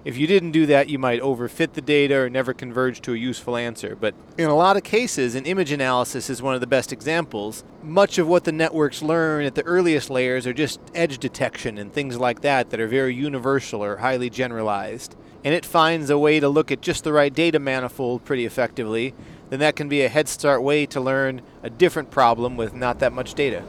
If 0.03 0.17
you 0.17 0.25
didn't 0.25 0.51
do 0.51 0.65
that, 0.65 0.89
you 0.89 0.97
might 0.97 1.21
overfit 1.21 1.73
the 1.73 1.81
data 1.81 2.15
or 2.15 2.29
never 2.29 2.53
converge 2.53 3.01
to 3.01 3.13
a 3.13 3.17
useful 3.17 3.55
answer. 3.55 3.95
But 3.95 4.15
in 4.37 4.47
a 4.49 4.55
lot 4.55 4.77
of 4.77 4.83
cases, 4.83 5.35
and 5.35 5.45
image 5.45 5.71
analysis 5.71 6.29
is 6.29 6.41
one 6.41 6.55
of 6.55 6.61
the 6.61 6.67
best 6.67 6.91
examples, 6.91 7.63
much 7.83 8.17
of 8.17 8.27
what 8.27 8.43
the 8.43 8.51
networks 8.51 9.01
learn 9.01 9.45
at 9.45 9.55
the 9.55 9.63
earliest 9.63 10.09
layers 10.09 10.47
are 10.47 10.53
just 10.53 10.79
edge 10.95 11.19
detection 11.19 11.77
and 11.77 11.93
things 11.93 12.17
like 12.17 12.41
that 12.41 12.71
that 12.71 12.79
are 12.79 12.87
very 12.87 13.13
universal 13.13 13.83
or 13.83 13.97
highly 13.97 14.29
generalized 14.29 15.15
and 15.43 15.53
it 15.53 15.65
finds 15.65 16.09
a 16.09 16.17
way 16.17 16.39
to 16.39 16.47
look 16.47 16.71
at 16.71 16.81
just 16.81 17.03
the 17.03 17.13
right 17.13 17.33
data 17.33 17.59
manifold 17.59 18.23
pretty 18.25 18.45
effectively, 18.45 19.13
then 19.49 19.59
that 19.59 19.75
can 19.75 19.89
be 19.89 20.03
a 20.03 20.09
head 20.09 20.27
start 20.27 20.61
way 20.61 20.85
to 20.85 21.01
learn 21.01 21.41
a 21.63 21.69
different 21.69 22.11
problem 22.11 22.57
with 22.57 22.73
not 22.73 22.99
that 22.99 23.11
much 23.11 23.33
data. 23.33 23.63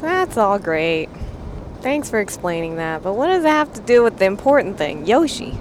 That's 0.00 0.36
all 0.36 0.58
great. 0.58 1.08
Thanks 1.82 2.10
for 2.10 2.20
explaining 2.20 2.76
that, 2.76 3.02
but 3.02 3.14
what 3.14 3.28
does 3.28 3.42
that 3.44 3.50
have 3.50 3.72
to 3.74 3.80
do 3.80 4.02
with 4.02 4.18
the 4.18 4.26
important 4.26 4.76
thing, 4.76 5.06
Yoshi? 5.06 5.58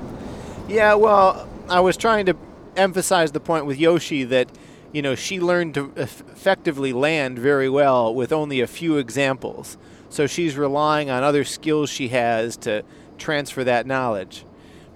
Yeah, 0.67 0.95
well, 0.95 1.47
I 1.69 1.79
was 1.79 1.97
trying 1.97 2.25
to 2.27 2.35
emphasize 2.75 3.31
the 3.31 3.39
point 3.39 3.65
with 3.65 3.77
Yoshi 3.77 4.23
that, 4.25 4.49
you 4.91 5.01
know, 5.01 5.15
she 5.15 5.39
learned 5.39 5.75
to 5.75 5.93
effectively 5.95 6.93
land 6.93 7.39
very 7.39 7.69
well 7.69 8.13
with 8.13 8.33
only 8.33 8.59
a 8.59 8.67
few 8.67 8.97
examples. 8.97 9.77
So 10.09 10.27
she's 10.27 10.57
relying 10.57 11.09
on 11.09 11.23
other 11.23 11.43
skills 11.43 11.89
she 11.89 12.09
has 12.09 12.57
to 12.57 12.83
transfer 13.17 13.63
that 13.63 13.85
knowledge 13.85 14.45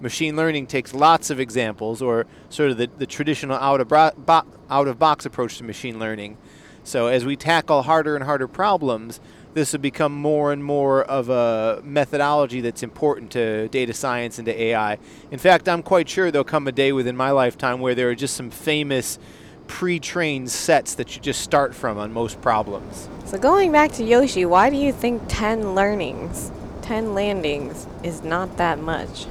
machine 0.04 0.36
learning 0.36 0.66
takes 0.66 0.92
lots 0.94 1.30
of 1.30 1.40
examples, 1.40 2.02
or 2.02 2.26
sort 2.50 2.70
of 2.70 2.76
the, 2.76 2.88
the 2.98 3.06
traditional 3.06 3.56
out 3.56 3.80
of, 3.80 3.88
bro- 3.88 4.10
bo- 4.18 4.44
out 4.70 4.86
of 4.86 4.98
box 4.98 5.24
approach 5.24 5.56
to 5.58 5.64
machine 5.64 5.98
learning. 5.98 6.36
So 6.84 7.06
as 7.06 7.24
we 7.24 7.36
tackle 7.36 7.82
harder 7.82 8.14
and 8.14 8.22
harder 8.22 8.46
problems, 8.46 9.18
this 9.54 9.72
will 9.72 9.80
become 9.80 10.12
more 10.12 10.52
and 10.52 10.62
more 10.62 11.02
of 11.04 11.28
a 11.30 11.80
methodology 11.84 12.60
that's 12.60 12.82
important 12.82 13.30
to 13.32 13.68
data 13.68 13.92
science 13.92 14.38
and 14.38 14.46
to 14.46 14.62
AI. 14.62 14.98
In 15.30 15.38
fact, 15.38 15.68
I'm 15.68 15.82
quite 15.82 16.08
sure 16.08 16.30
there'll 16.30 16.44
come 16.44 16.68
a 16.68 16.72
day 16.72 16.92
within 16.92 17.16
my 17.16 17.30
lifetime 17.30 17.80
where 17.80 17.94
there 17.94 18.10
are 18.10 18.14
just 18.14 18.36
some 18.36 18.50
famous 18.50 19.18
pre-trained 19.66 20.50
sets 20.50 20.94
that 20.96 21.16
you 21.16 21.22
just 21.22 21.40
start 21.40 21.74
from 21.74 21.96
on 21.96 22.12
most 22.12 22.40
problems. 22.42 23.08
So 23.24 23.38
going 23.38 23.72
back 23.72 23.92
to 23.92 24.04
Yoshi, 24.04 24.44
why 24.44 24.68
do 24.68 24.76
you 24.76 24.92
think 24.92 25.22
10 25.28 25.74
learnings, 25.74 26.52
10 26.82 27.14
landings 27.14 27.86
is 28.02 28.22
not 28.22 28.58
that 28.58 28.78
much? 28.78 29.26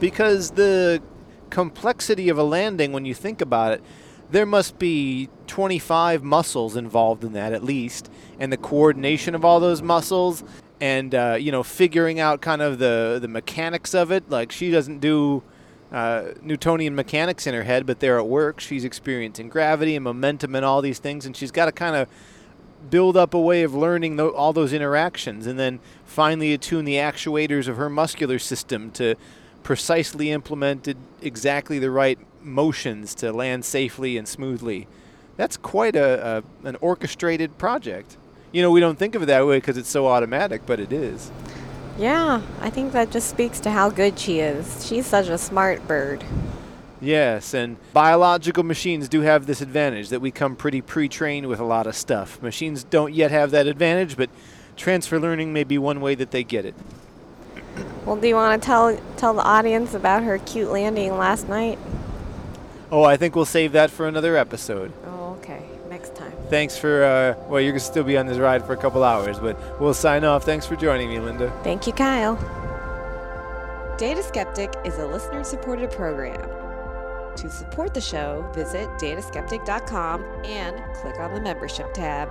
because 0.00 0.52
the 0.52 1.02
complexity 1.50 2.28
of 2.28 2.38
a 2.38 2.42
landing, 2.42 2.92
when 2.92 3.04
you 3.04 3.14
think 3.14 3.40
about 3.40 3.72
it, 3.72 3.82
there 4.30 4.46
must 4.46 4.78
be 4.78 5.28
25 5.46 6.22
muscles 6.22 6.76
involved 6.76 7.24
in 7.24 7.32
that 7.34 7.52
at 7.52 7.62
least, 7.62 8.10
and 8.38 8.52
the 8.52 8.56
coordination 8.56 9.34
of 9.34 9.44
all 9.44 9.60
those 9.60 9.82
muscles, 9.82 10.42
and 10.80 11.14
uh, 11.14 11.36
you 11.38 11.52
know, 11.52 11.62
figuring 11.62 12.20
out 12.20 12.40
kind 12.40 12.62
of 12.62 12.78
the 12.78 13.18
the 13.20 13.28
mechanics 13.28 13.94
of 13.94 14.10
it. 14.10 14.28
Like 14.28 14.52
she 14.52 14.70
doesn't 14.70 14.98
do 14.98 15.42
uh, 15.92 16.32
Newtonian 16.42 16.94
mechanics 16.94 17.46
in 17.46 17.54
her 17.54 17.62
head, 17.62 17.86
but 17.86 18.00
they're 18.00 18.18
at 18.18 18.26
work. 18.26 18.60
She's 18.60 18.84
experiencing 18.84 19.48
gravity 19.48 19.94
and 19.94 20.04
momentum 20.04 20.54
and 20.54 20.64
all 20.64 20.82
these 20.82 20.98
things, 20.98 21.24
and 21.24 21.36
she's 21.36 21.52
got 21.52 21.66
to 21.66 21.72
kind 21.72 21.96
of 21.96 22.08
build 22.90 23.16
up 23.16 23.34
a 23.34 23.40
way 23.40 23.62
of 23.62 23.74
learning 23.74 24.16
th- 24.16 24.32
all 24.32 24.52
those 24.52 24.72
interactions, 24.72 25.46
and 25.46 25.58
then 25.58 25.80
finally 26.04 26.52
attune 26.52 26.84
the 26.84 26.96
actuators 26.96 27.68
of 27.68 27.76
her 27.76 27.88
muscular 27.88 28.38
system 28.38 28.90
to 28.92 29.14
precisely 29.62 30.30
implemented 30.30 30.96
exactly 31.20 31.78
the 31.78 31.90
right 31.90 32.18
motions 32.46 33.14
to 33.16 33.32
land 33.32 33.64
safely 33.64 34.16
and 34.16 34.26
smoothly. 34.26 34.86
That's 35.36 35.56
quite 35.56 35.96
a, 35.96 36.42
a 36.64 36.66
an 36.66 36.76
orchestrated 36.80 37.58
project. 37.58 38.16
You 38.52 38.62
know, 38.62 38.70
we 38.70 38.80
don't 38.80 38.98
think 38.98 39.14
of 39.14 39.22
it 39.22 39.26
that 39.26 39.46
way 39.46 39.58
because 39.58 39.76
it's 39.76 39.88
so 39.88 40.06
automatic, 40.06 40.62
but 40.64 40.80
it 40.80 40.92
is. 40.92 41.30
Yeah, 41.98 42.42
I 42.60 42.70
think 42.70 42.92
that 42.92 43.10
just 43.10 43.28
speaks 43.28 43.60
to 43.60 43.70
how 43.70 43.90
good 43.90 44.18
she 44.18 44.40
is. 44.40 44.86
She's 44.86 45.06
such 45.06 45.28
a 45.28 45.38
smart 45.38 45.86
bird. 45.88 46.22
Yes, 47.00 47.52
and 47.52 47.76
biological 47.92 48.62
machines 48.62 49.08
do 49.08 49.20
have 49.20 49.46
this 49.46 49.60
advantage 49.60 50.08
that 50.08 50.20
we 50.20 50.30
come 50.30 50.56
pretty 50.56 50.80
pre 50.80 51.08
trained 51.08 51.46
with 51.46 51.60
a 51.60 51.64
lot 51.64 51.86
of 51.86 51.94
stuff. 51.94 52.40
Machines 52.40 52.84
don't 52.84 53.12
yet 53.12 53.30
have 53.30 53.50
that 53.50 53.66
advantage, 53.66 54.16
but 54.16 54.30
transfer 54.76 55.18
learning 55.18 55.52
may 55.52 55.64
be 55.64 55.78
one 55.78 56.00
way 56.00 56.14
that 56.14 56.30
they 56.30 56.44
get 56.44 56.64
it. 56.64 56.74
Well, 58.04 58.16
do 58.16 58.28
you 58.28 58.34
want 58.34 58.62
to 58.62 58.66
tell 58.66 58.98
tell 59.16 59.34
the 59.34 59.42
audience 59.42 59.92
about 59.94 60.22
her 60.22 60.38
cute 60.38 60.70
landing 60.70 61.16
last 61.18 61.48
night? 61.48 61.78
Oh, 62.90 63.02
I 63.02 63.16
think 63.16 63.34
we'll 63.34 63.44
save 63.44 63.72
that 63.72 63.90
for 63.90 64.06
another 64.06 64.36
episode. 64.36 64.92
Oh, 65.06 65.36
okay. 65.38 65.62
Next 65.88 66.14
time. 66.14 66.32
Thanks 66.50 66.76
for, 66.76 67.02
uh, 67.04 67.48
well, 67.48 67.60
you're 67.60 67.72
going 67.72 67.80
to 67.80 67.84
still 67.84 68.04
be 68.04 68.16
on 68.16 68.26
this 68.26 68.38
ride 68.38 68.64
for 68.64 68.72
a 68.72 68.76
couple 68.76 69.02
hours, 69.02 69.38
but 69.38 69.58
we'll 69.80 69.94
sign 69.94 70.24
off. 70.24 70.44
Thanks 70.44 70.66
for 70.66 70.76
joining 70.76 71.08
me, 71.08 71.16
Linhda. 71.16 71.50
Thank 71.64 71.86
you, 71.86 71.92
Kyle. 71.92 72.36
Data 73.98 74.22
Skeptic 74.22 74.74
is 74.84 74.98
a 74.98 75.06
listener 75.06 75.42
supported 75.42 75.90
program. 75.90 76.40
To 77.36 77.50
support 77.50 77.92
the 77.94 78.00
show, 78.00 78.48
visit 78.54 78.88
dataskeptic.com 78.98 80.24
and 80.44 80.76
click 80.94 81.18
on 81.18 81.34
the 81.34 81.40
membership 81.40 81.92
tab. 81.92 82.30